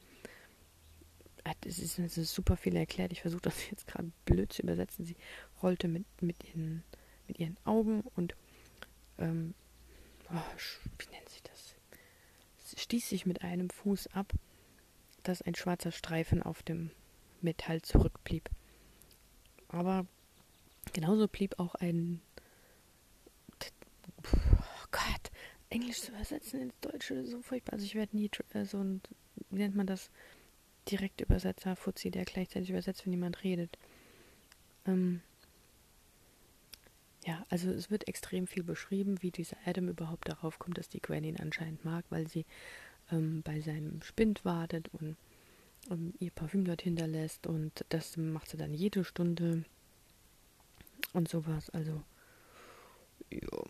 Es 1.66 1.80
ist, 1.80 2.00
es 2.00 2.18
ist 2.18 2.34
super 2.34 2.58
viel 2.58 2.76
erklärt. 2.76 3.12
Ich 3.12 3.22
versuche 3.22 3.42
das 3.42 3.70
jetzt 3.70 3.88
gerade 3.88 4.12
blöd 4.26 4.54
zu 4.54 4.64
übersetzen. 4.64 5.06
Sie 5.06 5.16
rollte 5.62 5.88
mit, 5.88 6.06
mit, 6.22 6.44
ihren, 6.44 6.84
mit 7.28 7.40
ihren 7.40 7.58
Augen 7.66 8.02
und 8.16 8.36
ähm, 9.18 9.54
oh, 10.32 10.42
wie 10.98 11.10
nennt 11.14 11.30
sich 11.30 11.44
das? 11.44 11.76
Sie 12.64 12.80
stieß 12.80 13.10
sich 13.10 13.26
mit 13.26 13.42
einem 13.42 13.70
Fuß 13.70 14.08
ab, 14.14 14.34
dass 15.24 15.42
ein 15.42 15.56
schwarzer 15.56 15.92
Streifen 15.92 16.44
auf 16.44 16.64
dem 16.64 16.92
Metall 17.42 17.82
zurückblieb. 17.82 18.50
Aber 19.70 20.06
genauso 20.94 21.28
blieb 21.28 21.60
auch 21.60 21.76
ein 21.76 22.22
oh 24.24 24.86
Gott, 24.92 25.32
Englisch 25.70 26.02
zu 26.02 26.12
übersetzen 26.12 26.62
ins 26.62 26.80
Deutsche 26.82 27.26
so 27.26 27.42
furchtbar. 27.42 27.74
Also 27.74 27.86
ich 27.86 27.96
werde 27.96 28.16
nie 28.16 28.30
äh, 28.54 28.66
so 28.66 28.80
ein, 28.80 29.02
wie 29.50 29.60
nennt 29.60 29.76
man 29.76 29.88
das, 29.88 30.10
Direktübersetzer, 30.89 31.75
Fuzzi, 31.75 32.12
der 32.12 32.25
gleichzeitig 32.25 32.69
übersetzt, 32.69 33.06
wenn 33.06 33.13
jemand 33.13 33.43
redet. 33.43 33.78
Ähm, 34.86 35.21
ja, 37.25 37.45
also 37.49 37.69
es 37.69 37.91
wird 37.91 38.08
extrem 38.08 38.47
viel 38.47 38.63
beschrieben, 38.63 39.21
wie 39.21 39.32
dieser 39.32 39.58
Adam 39.65 39.89
überhaupt 39.89 40.30
darauf 40.30 40.58
kommt, 40.58 40.78
dass 40.78 40.89
die 40.89 41.02
Gwen 41.02 41.23
ihn 41.23 41.38
anscheinend 41.38 41.84
mag, 41.84 42.06
weil 42.10 42.28
sie 42.28 42.45
ähm, 43.12 43.41
bei 43.43 43.60
seinem 43.60 44.02
Spind 44.02 44.45
wartet 44.45 44.89
und 44.93 45.17
ähm, 45.91 46.13
ihr 46.19 46.32
Parfüm 46.32 46.65
dort 46.65 46.82
hinterlässt 46.82 47.47
und 47.47 47.86
das 47.89 48.17
macht 48.17 48.49
sie 48.49 48.58
dann 48.58 48.73
jede 48.73 49.04
Stunde 49.04 49.63
und 51.13 51.28
sowas. 51.28 51.69
Also, 51.71 52.02
ja. 53.30 53.63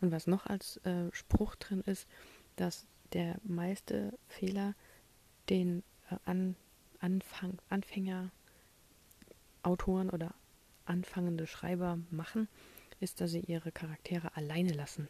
Und 0.00 0.12
was 0.12 0.26
noch 0.26 0.46
als 0.46 0.76
äh, 0.78 1.12
Spruch 1.12 1.56
drin 1.56 1.82
ist, 1.82 2.06
dass 2.56 2.86
der 3.12 3.36
meiste 3.44 4.18
Fehler, 4.28 4.74
den 5.48 5.82
äh, 6.10 6.16
an, 6.24 6.56
Anfang, 7.00 7.58
Anfänger, 7.68 8.30
Autoren 9.62 10.10
oder 10.10 10.34
anfangende 10.84 11.46
Schreiber 11.46 11.98
machen, 12.10 12.48
ist, 13.00 13.20
dass 13.20 13.30
sie 13.30 13.40
ihre 13.40 13.72
Charaktere 13.72 14.36
alleine 14.36 14.72
lassen. 14.72 15.08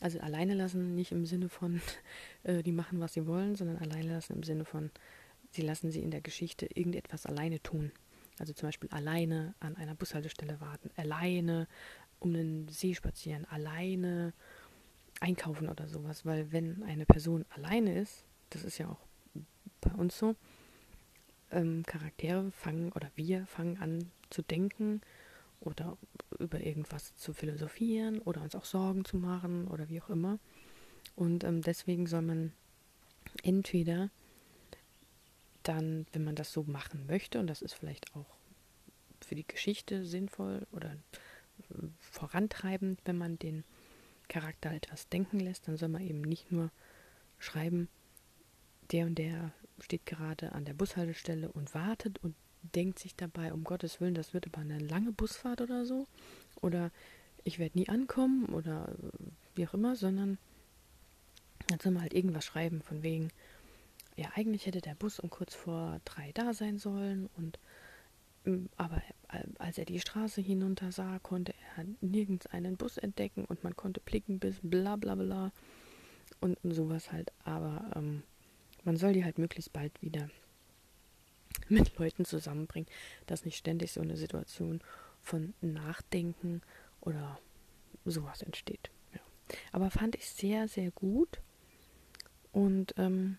Also 0.00 0.20
alleine 0.20 0.54
lassen 0.54 0.94
nicht 0.94 1.12
im 1.12 1.26
Sinne 1.26 1.48
von, 1.48 1.80
äh, 2.42 2.62
die 2.62 2.72
machen, 2.72 3.00
was 3.00 3.14
sie 3.14 3.26
wollen, 3.26 3.54
sondern 3.54 3.78
alleine 3.78 4.14
lassen 4.14 4.34
im 4.34 4.42
Sinne 4.42 4.64
von, 4.64 4.90
sie 5.50 5.62
lassen 5.62 5.90
sie 5.90 6.02
in 6.02 6.10
der 6.10 6.20
Geschichte 6.20 6.66
irgendetwas 6.66 7.26
alleine 7.26 7.62
tun. 7.62 7.92
Also 8.38 8.52
zum 8.52 8.68
Beispiel 8.68 8.90
alleine 8.90 9.54
an 9.60 9.76
einer 9.76 9.94
Bushaltestelle 9.94 10.60
warten, 10.60 10.90
alleine 10.96 11.66
um 12.18 12.32
den 12.32 12.68
See 12.68 12.94
spazieren, 12.94 13.46
alleine 13.46 14.32
einkaufen 15.20 15.68
oder 15.68 15.88
sowas. 15.88 16.24
Weil 16.24 16.52
wenn 16.52 16.82
eine 16.84 17.06
Person 17.06 17.44
alleine 17.50 17.98
ist, 17.98 18.24
das 18.50 18.64
ist 18.64 18.78
ja 18.78 18.88
auch 18.88 19.00
bei 19.80 19.92
uns 19.92 20.18
so, 20.18 20.36
ähm, 21.50 21.84
Charaktere 21.86 22.50
fangen 22.52 22.92
oder 22.92 23.10
wir 23.14 23.46
fangen 23.46 23.78
an 23.78 24.10
zu 24.30 24.42
denken 24.42 25.00
oder 25.60 25.96
über 26.38 26.60
irgendwas 26.60 27.14
zu 27.16 27.32
philosophieren 27.32 28.20
oder 28.20 28.42
uns 28.42 28.54
auch 28.54 28.64
Sorgen 28.64 29.04
zu 29.04 29.16
machen 29.16 29.68
oder 29.68 29.88
wie 29.88 30.00
auch 30.00 30.10
immer. 30.10 30.38
Und 31.14 31.44
ähm, 31.44 31.62
deswegen 31.62 32.06
soll 32.06 32.22
man 32.22 32.52
entweder 33.42 34.10
dann, 35.62 36.06
wenn 36.12 36.24
man 36.24 36.36
das 36.36 36.52
so 36.52 36.62
machen 36.64 37.06
möchte, 37.06 37.40
und 37.40 37.46
das 37.46 37.62
ist 37.62 37.74
vielleicht 37.74 38.14
auch 38.14 38.36
für 39.20 39.34
die 39.34 39.46
Geschichte 39.46 40.04
sinnvoll 40.04 40.66
oder 40.72 40.92
äh, 40.92 41.88
vorantreibend, 41.98 43.00
wenn 43.04 43.18
man 43.18 43.38
den 43.38 43.64
Charakter 44.28 44.72
etwas 44.72 45.08
denken 45.08 45.40
lässt, 45.40 45.68
dann 45.68 45.76
soll 45.76 45.88
man 45.88 46.02
eben 46.02 46.20
nicht 46.20 46.50
nur 46.52 46.70
schreiben, 47.38 47.88
der 48.92 49.06
und 49.06 49.16
der 49.16 49.52
steht 49.80 50.06
gerade 50.06 50.52
an 50.52 50.64
der 50.64 50.74
Bushaltestelle 50.74 51.50
und 51.50 51.74
wartet 51.74 52.18
und 52.22 52.34
denkt 52.62 52.98
sich 52.98 53.14
dabei, 53.14 53.52
um 53.52 53.64
Gottes 53.64 54.00
Willen, 54.00 54.14
das 54.14 54.34
wird 54.34 54.46
aber 54.46 54.60
eine 54.60 54.78
lange 54.78 55.12
Busfahrt 55.12 55.60
oder 55.60 55.84
so. 55.84 56.06
Oder 56.60 56.90
ich 57.44 57.58
werde 57.58 57.78
nie 57.78 57.88
ankommen 57.88 58.46
oder 58.46 58.94
wie 59.54 59.66
auch 59.66 59.74
immer, 59.74 59.96
sondern 59.96 60.38
dann 61.68 61.80
soll 61.80 61.92
man 61.92 62.02
halt 62.02 62.14
irgendwas 62.14 62.44
schreiben 62.44 62.82
von 62.82 63.02
wegen, 63.02 63.30
ja, 64.16 64.30
eigentlich 64.34 64.66
hätte 64.66 64.80
der 64.80 64.94
Bus 64.94 65.20
um 65.20 65.30
kurz 65.30 65.54
vor 65.54 66.00
drei 66.04 66.32
da 66.32 66.54
sein 66.54 66.78
sollen 66.78 67.28
und 67.36 67.58
aber 68.76 69.02
als 69.58 69.78
er 69.78 69.84
die 69.84 69.98
Straße 69.98 70.40
hinunter 70.40 70.92
sah, 70.92 71.18
konnte 71.18 71.52
er 71.76 71.84
nirgends 72.00 72.46
einen 72.46 72.76
Bus 72.76 72.96
entdecken 72.96 73.44
und 73.44 73.64
man 73.64 73.74
konnte 73.74 74.00
blicken 74.00 74.38
bis 74.38 74.56
bla 74.62 74.96
bla 74.96 75.14
bla 75.14 75.52
und, 76.40 76.58
sowas 76.62 77.12
halt. 77.12 77.32
Aber 77.44 77.90
ähm, 77.96 78.22
man 78.84 78.96
soll 78.96 79.12
die 79.14 79.24
halt 79.24 79.38
möglichst 79.38 79.72
bald 79.72 80.00
wieder 80.00 80.30
mit 81.68 81.98
Leuten 81.98 82.24
zusammenbringen, 82.24 82.88
dass 83.26 83.44
nicht 83.44 83.56
ständig 83.56 83.92
so 83.92 84.00
eine 84.00 84.16
Situation 84.16 84.80
von 85.22 85.54
Nachdenken 85.60 86.62
oder 87.00 87.40
sowas 88.04 88.42
entsteht. 88.42 88.90
Ja. 89.12 89.20
Aber 89.72 89.90
fand 89.90 90.14
ich 90.14 90.28
sehr, 90.28 90.68
sehr 90.68 90.92
gut. 90.92 91.40
Und 92.52 92.94
ähm, 92.96 93.38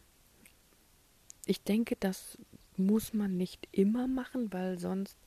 ich 1.45 1.63
denke, 1.63 1.95
das 1.97 2.37
muss 2.77 3.13
man 3.13 3.37
nicht 3.37 3.67
immer 3.71 4.07
machen, 4.07 4.51
weil 4.53 4.79
sonst 4.79 5.17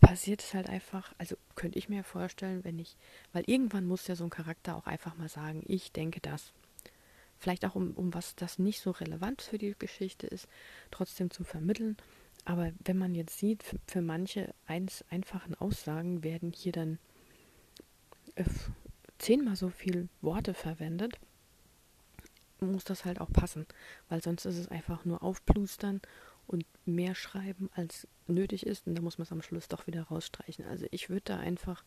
passiert 0.00 0.42
es 0.42 0.52
halt 0.52 0.68
einfach, 0.68 1.14
also 1.18 1.36
könnte 1.54 1.78
ich 1.78 1.88
mir 1.88 2.04
vorstellen, 2.04 2.64
wenn 2.64 2.78
ich, 2.78 2.96
weil 3.32 3.44
irgendwann 3.46 3.86
muss 3.86 4.06
ja 4.06 4.16
so 4.16 4.24
ein 4.24 4.30
Charakter 4.30 4.76
auch 4.76 4.86
einfach 4.86 5.16
mal 5.16 5.28
sagen, 5.28 5.62
ich 5.66 5.92
denke 5.92 6.20
das 6.20 6.52
vielleicht 7.38 7.64
auch 7.64 7.74
um, 7.74 7.92
um 7.92 8.14
was 8.14 8.34
das 8.34 8.58
nicht 8.58 8.80
so 8.80 8.90
relevant 8.90 9.42
für 9.42 9.58
die 9.58 9.74
Geschichte 9.78 10.26
ist, 10.26 10.48
trotzdem 10.90 11.30
zu 11.30 11.44
vermitteln. 11.44 11.96
Aber 12.44 12.72
wenn 12.84 12.98
man 12.98 13.14
jetzt 13.14 13.38
sieht, 13.38 13.62
für, 13.62 13.78
für 13.86 14.02
manche 14.02 14.54
eins, 14.66 15.04
einfachen 15.10 15.54
Aussagen 15.54 16.22
werden 16.22 16.52
hier 16.52 16.72
dann 16.72 16.98
äh, 18.36 18.44
zehnmal 19.18 19.56
so 19.56 19.68
viele 19.68 20.08
Worte 20.20 20.54
verwendet, 20.54 21.18
muss 22.60 22.84
das 22.84 23.04
halt 23.04 23.20
auch 23.20 23.30
passen, 23.30 23.66
weil 24.08 24.22
sonst 24.22 24.44
ist 24.44 24.56
es 24.58 24.68
einfach 24.68 25.04
nur 25.04 25.22
aufplustern 25.22 26.00
und 26.46 26.64
mehr 26.84 27.14
schreiben, 27.14 27.70
als 27.74 28.06
nötig 28.26 28.66
ist 28.66 28.86
und 28.86 28.94
da 28.94 29.02
muss 29.02 29.18
man 29.18 29.24
es 29.24 29.32
am 29.32 29.42
Schluss 29.42 29.68
doch 29.68 29.86
wieder 29.86 30.04
rausstreichen. 30.04 30.64
Also 30.64 30.86
ich 30.90 31.10
würde 31.10 31.22
da 31.24 31.38
einfach 31.38 31.84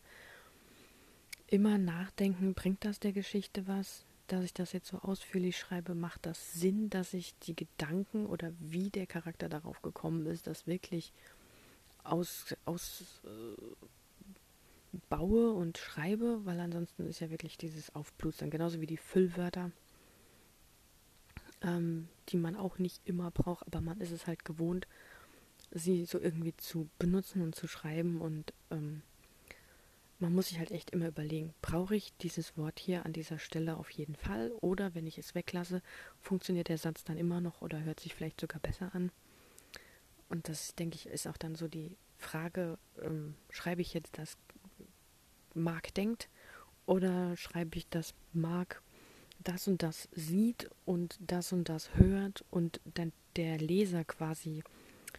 immer 1.46 1.78
nachdenken, 1.78 2.54
bringt 2.54 2.84
das 2.84 3.00
der 3.00 3.12
Geschichte 3.12 3.66
was? 3.66 4.04
dass 4.30 4.44
ich 4.44 4.54
das 4.54 4.72
jetzt 4.72 4.88
so 4.88 4.98
ausführlich 4.98 5.58
schreibe, 5.58 5.94
macht 5.94 6.24
das 6.26 6.52
Sinn, 6.52 6.88
dass 6.88 7.14
ich 7.14 7.36
die 7.40 7.56
Gedanken 7.56 8.26
oder 8.26 8.52
wie 8.60 8.90
der 8.90 9.06
Charakter 9.06 9.48
darauf 9.48 9.82
gekommen 9.82 10.26
ist, 10.26 10.46
das 10.46 10.66
wirklich 10.66 11.12
aus, 12.04 12.54
aus 12.64 13.20
äh, 13.24 14.98
baue 15.08 15.52
und 15.52 15.78
schreibe, 15.78 16.44
weil 16.44 16.60
ansonsten 16.60 17.06
ist 17.06 17.20
ja 17.20 17.30
wirklich 17.30 17.58
dieses 17.58 17.94
Aufplustern, 17.94 18.50
genauso 18.50 18.80
wie 18.80 18.86
die 18.86 18.96
Füllwörter. 18.96 19.72
Ähm, 21.62 22.08
die 22.28 22.36
man 22.36 22.56
auch 22.56 22.78
nicht 22.78 23.00
immer 23.04 23.30
braucht, 23.30 23.66
aber 23.66 23.80
man 23.80 24.00
ist 24.00 24.12
es 24.12 24.26
halt 24.26 24.44
gewohnt, 24.44 24.86
sie 25.70 26.04
so 26.04 26.18
irgendwie 26.18 26.56
zu 26.56 26.88
benutzen 26.98 27.42
und 27.42 27.54
zu 27.54 27.68
schreiben 27.68 28.20
und 28.20 28.52
ähm, 28.70 29.02
man 30.18 30.34
muss 30.34 30.48
sich 30.48 30.58
halt 30.58 30.70
echt 30.70 30.90
immer 30.90 31.08
überlegen, 31.08 31.54
brauche 31.62 31.96
ich 31.96 32.12
dieses 32.18 32.56
Wort 32.56 32.78
hier 32.78 33.06
an 33.06 33.12
dieser 33.12 33.38
Stelle 33.38 33.76
auf 33.76 33.90
jeden 33.90 34.16
Fall 34.16 34.52
oder 34.60 34.94
wenn 34.94 35.06
ich 35.06 35.16
es 35.16 35.34
weglasse, 35.34 35.82
funktioniert 36.20 36.68
der 36.68 36.78
Satz 36.78 37.04
dann 37.04 37.16
immer 37.16 37.40
noch 37.40 37.62
oder 37.62 37.82
hört 37.82 38.00
sich 38.00 38.14
vielleicht 38.14 38.40
sogar 38.40 38.60
besser 38.60 38.94
an. 38.94 39.10
Und 40.28 40.48
das, 40.48 40.74
denke 40.74 40.96
ich, 40.96 41.06
ist 41.06 41.26
auch 41.26 41.38
dann 41.38 41.54
so 41.54 41.68
die 41.68 41.96
Frage, 42.18 42.78
ähm, 43.02 43.34
schreibe 43.50 43.80
ich 43.80 43.94
jetzt 43.94 44.18
das 44.18 44.36
Mark 45.54 45.94
denkt 45.94 46.28
oder 46.86 47.36
schreibe 47.36 47.78
ich 47.78 47.88
das 47.88 48.14
Mark 48.32 48.82
das 49.42 49.68
und 49.68 49.82
das 49.82 50.08
sieht 50.12 50.70
und 50.84 51.18
das 51.20 51.52
und 51.52 51.68
das 51.68 51.94
hört 51.96 52.44
und 52.50 52.80
dann 52.94 53.12
der 53.36 53.58
Leser 53.58 54.04
quasi 54.04 54.62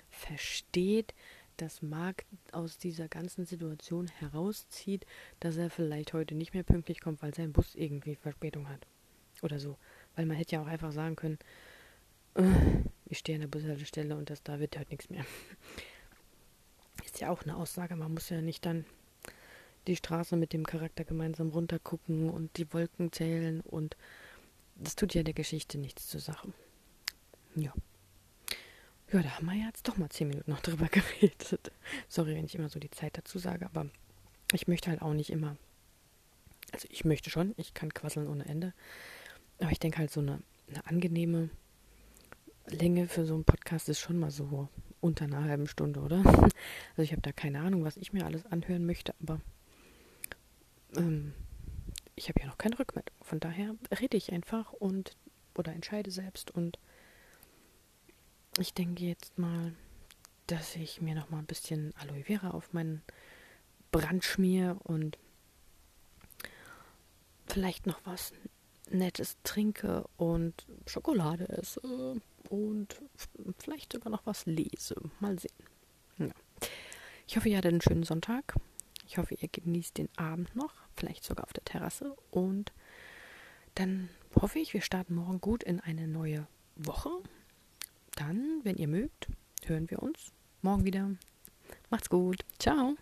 versteht, 0.09 1.13
dass 1.57 1.81
Marc 1.81 2.25
aus 2.51 2.77
dieser 2.77 3.07
ganzen 3.07 3.45
Situation 3.45 4.07
herauszieht, 4.07 5.05
dass 5.39 5.57
er 5.57 5.69
vielleicht 5.69 6.13
heute 6.13 6.35
nicht 6.35 6.53
mehr 6.53 6.63
pünktlich 6.63 7.01
kommt, 7.01 7.21
weil 7.21 7.33
sein 7.33 7.53
Bus 7.53 7.75
irgendwie 7.75 8.15
Verspätung 8.15 8.67
hat. 8.67 8.87
Oder 9.41 9.59
so. 9.59 9.77
Weil 10.15 10.25
man 10.25 10.37
hätte 10.37 10.55
ja 10.55 10.61
auch 10.61 10.67
einfach 10.67 10.91
sagen 10.91 11.15
können, 11.15 11.39
äh, 12.35 12.43
ich 13.05 13.19
stehe 13.19 13.35
an 13.35 13.41
der 13.41 13.47
Bushaltestelle 13.47 14.15
und 14.15 14.29
das 14.29 14.43
da 14.43 14.59
wird 14.59 14.77
heute 14.77 14.89
nichts 14.89 15.09
mehr. 15.09 15.25
Ist 17.05 17.19
ja 17.19 17.29
auch 17.29 17.43
eine 17.43 17.55
Aussage, 17.55 17.95
man 17.95 18.13
muss 18.13 18.29
ja 18.29 18.41
nicht 18.41 18.65
dann 18.65 18.85
die 19.87 19.95
Straße 19.95 20.35
mit 20.35 20.53
dem 20.53 20.65
Charakter 20.65 21.03
gemeinsam 21.03 21.49
runtergucken 21.49 22.29
und 22.29 22.57
die 22.57 22.71
Wolken 22.73 23.11
zählen 23.11 23.61
und 23.61 23.95
das 24.75 24.95
tut 24.95 25.13
ja 25.13 25.23
der 25.23 25.33
Geschichte 25.33 25.77
nichts 25.77 26.07
zur 26.07 26.21
Sache. 26.21 26.53
Ja. 27.55 27.73
Ja, 29.11 29.21
da 29.21 29.29
haben 29.37 29.45
wir 29.47 29.55
jetzt 29.55 29.87
doch 29.87 29.97
mal 29.97 30.09
zehn 30.09 30.29
Minuten 30.29 30.51
noch 30.51 30.61
drüber 30.61 30.87
geredet. 30.91 31.71
Sorry, 32.07 32.35
wenn 32.35 32.45
ich 32.45 32.55
immer 32.55 32.69
so 32.69 32.79
die 32.79 32.91
Zeit 32.91 33.17
dazu 33.17 33.39
sage, 33.39 33.65
aber 33.65 33.87
ich 34.53 34.67
möchte 34.67 34.89
halt 34.89 35.01
auch 35.01 35.13
nicht 35.13 35.29
immer. 35.29 35.57
Also 36.71 36.87
ich 36.89 37.03
möchte 37.03 37.29
schon, 37.29 37.53
ich 37.57 37.73
kann 37.73 37.93
quasseln 37.93 38.27
ohne 38.27 38.45
Ende. 38.45 38.73
Aber 39.59 39.71
ich 39.71 39.79
denke 39.79 39.99
halt, 39.99 40.11
so 40.11 40.21
eine, 40.21 40.41
eine 40.69 40.85
angenehme 40.87 41.49
Länge 42.67 43.07
für 43.07 43.25
so 43.25 43.33
einen 43.33 43.43
Podcast 43.43 43.89
ist 43.89 43.99
schon 43.99 44.17
mal 44.17 44.31
so 44.31 44.69
unter 45.01 45.25
einer 45.25 45.43
halben 45.43 45.67
Stunde, 45.67 45.99
oder? 45.99 46.23
Also 46.91 47.01
ich 47.03 47.11
habe 47.11 47.21
da 47.21 47.31
keine 47.31 47.59
Ahnung, 47.61 47.83
was 47.83 47.97
ich 47.97 48.13
mir 48.13 48.25
alles 48.25 48.45
anhören 48.45 48.85
möchte, 48.85 49.15
aber 49.21 49.41
ähm, 50.95 51.33
ich 52.15 52.29
habe 52.29 52.39
ja 52.41 52.47
noch 52.47 52.57
keine 52.57 52.77
Rückmeldung. 52.77 53.15
Von 53.21 53.39
daher 53.39 53.75
rede 53.99 54.17
ich 54.17 54.31
einfach 54.31 54.73
und 54.73 55.15
oder 55.55 55.73
entscheide 55.73 56.11
selbst 56.11 56.51
und 56.51 56.79
ich 58.57 58.73
denke 58.73 59.03
jetzt 59.05 59.37
mal, 59.37 59.73
dass 60.47 60.75
ich 60.75 61.01
mir 61.01 61.15
noch 61.15 61.29
mal 61.29 61.39
ein 61.39 61.45
bisschen 61.45 61.93
Aloe 61.97 62.23
Vera 62.23 62.51
auf 62.51 62.73
meinen 62.73 63.01
Brand 63.91 64.23
schmier 64.23 64.77
und 64.83 65.17
vielleicht 67.47 67.85
noch 67.85 67.99
was 68.05 68.33
Nettes 68.89 69.37
trinke 69.43 70.05
und 70.17 70.65
Schokolade 70.85 71.47
esse 71.49 72.19
und 72.49 73.01
vielleicht 73.57 73.93
sogar 73.93 74.09
noch 74.09 74.25
was 74.25 74.45
lese. 74.45 74.95
Mal 75.19 75.39
sehen. 75.39 75.51
Ja. 76.17 76.29
Ich 77.27 77.37
hoffe, 77.37 77.49
ihr 77.49 77.57
hattet 77.57 77.71
einen 77.71 77.81
schönen 77.81 78.03
Sonntag. 78.03 78.55
Ich 79.11 79.17
hoffe, 79.17 79.35
ihr 79.35 79.49
genießt 79.49 79.97
den 79.97 80.07
Abend 80.15 80.55
noch, 80.55 80.73
vielleicht 80.95 81.25
sogar 81.25 81.43
auf 81.43 81.51
der 81.51 81.65
Terrasse. 81.65 82.15
Und 82.29 82.71
dann 83.75 84.07
hoffe 84.33 84.59
ich, 84.59 84.73
wir 84.73 84.79
starten 84.79 85.15
morgen 85.15 85.41
gut 85.41 85.63
in 85.63 85.81
eine 85.81 86.07
neue 86.07 86.47
Woche 86.77 87.09
dann, 88.15 88.61
wenn 88.63 88.77
ihr 88.77 88.87
mögt, 88.87 89.27
hören 89.65 89.89
wir 89.89 90.01
uns 90.01 90.31
morgen 90.61 90.85
wieder. 90.85 91.09
Macht's 91.89 92.09
gut. 92.09 92.45
Ciao. 92.57 92.95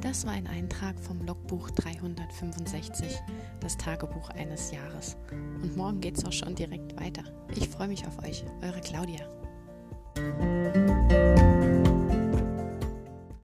Das 0.00 0.24
war 0.24 0.32
ein 0.34 0.46
Eintrag 0.46 1.00
vom 1.00 1.20
Logbuch 1.26 1.68
365, 1.72 3.18
das 3.58 3.76
Tagebuch 3.76 4.30
eines 4.30 4.70
Jahres. 4.70 5.16
Und 5.32 5.76
morgen 5.76 6.00
geht's 6.00 6.24
auch 6.24 6.32
schon 6.32 6.54
direkt 6.54 6.96
weiter. 7.00 7.24
Ich 7.56 7.68
freue 7.68 7.88
mich 7.88 8.06
auf 8.06 8.22
euch, 8.22 8.44
eure 8.62 8.80
Claudia. 8.80 9.26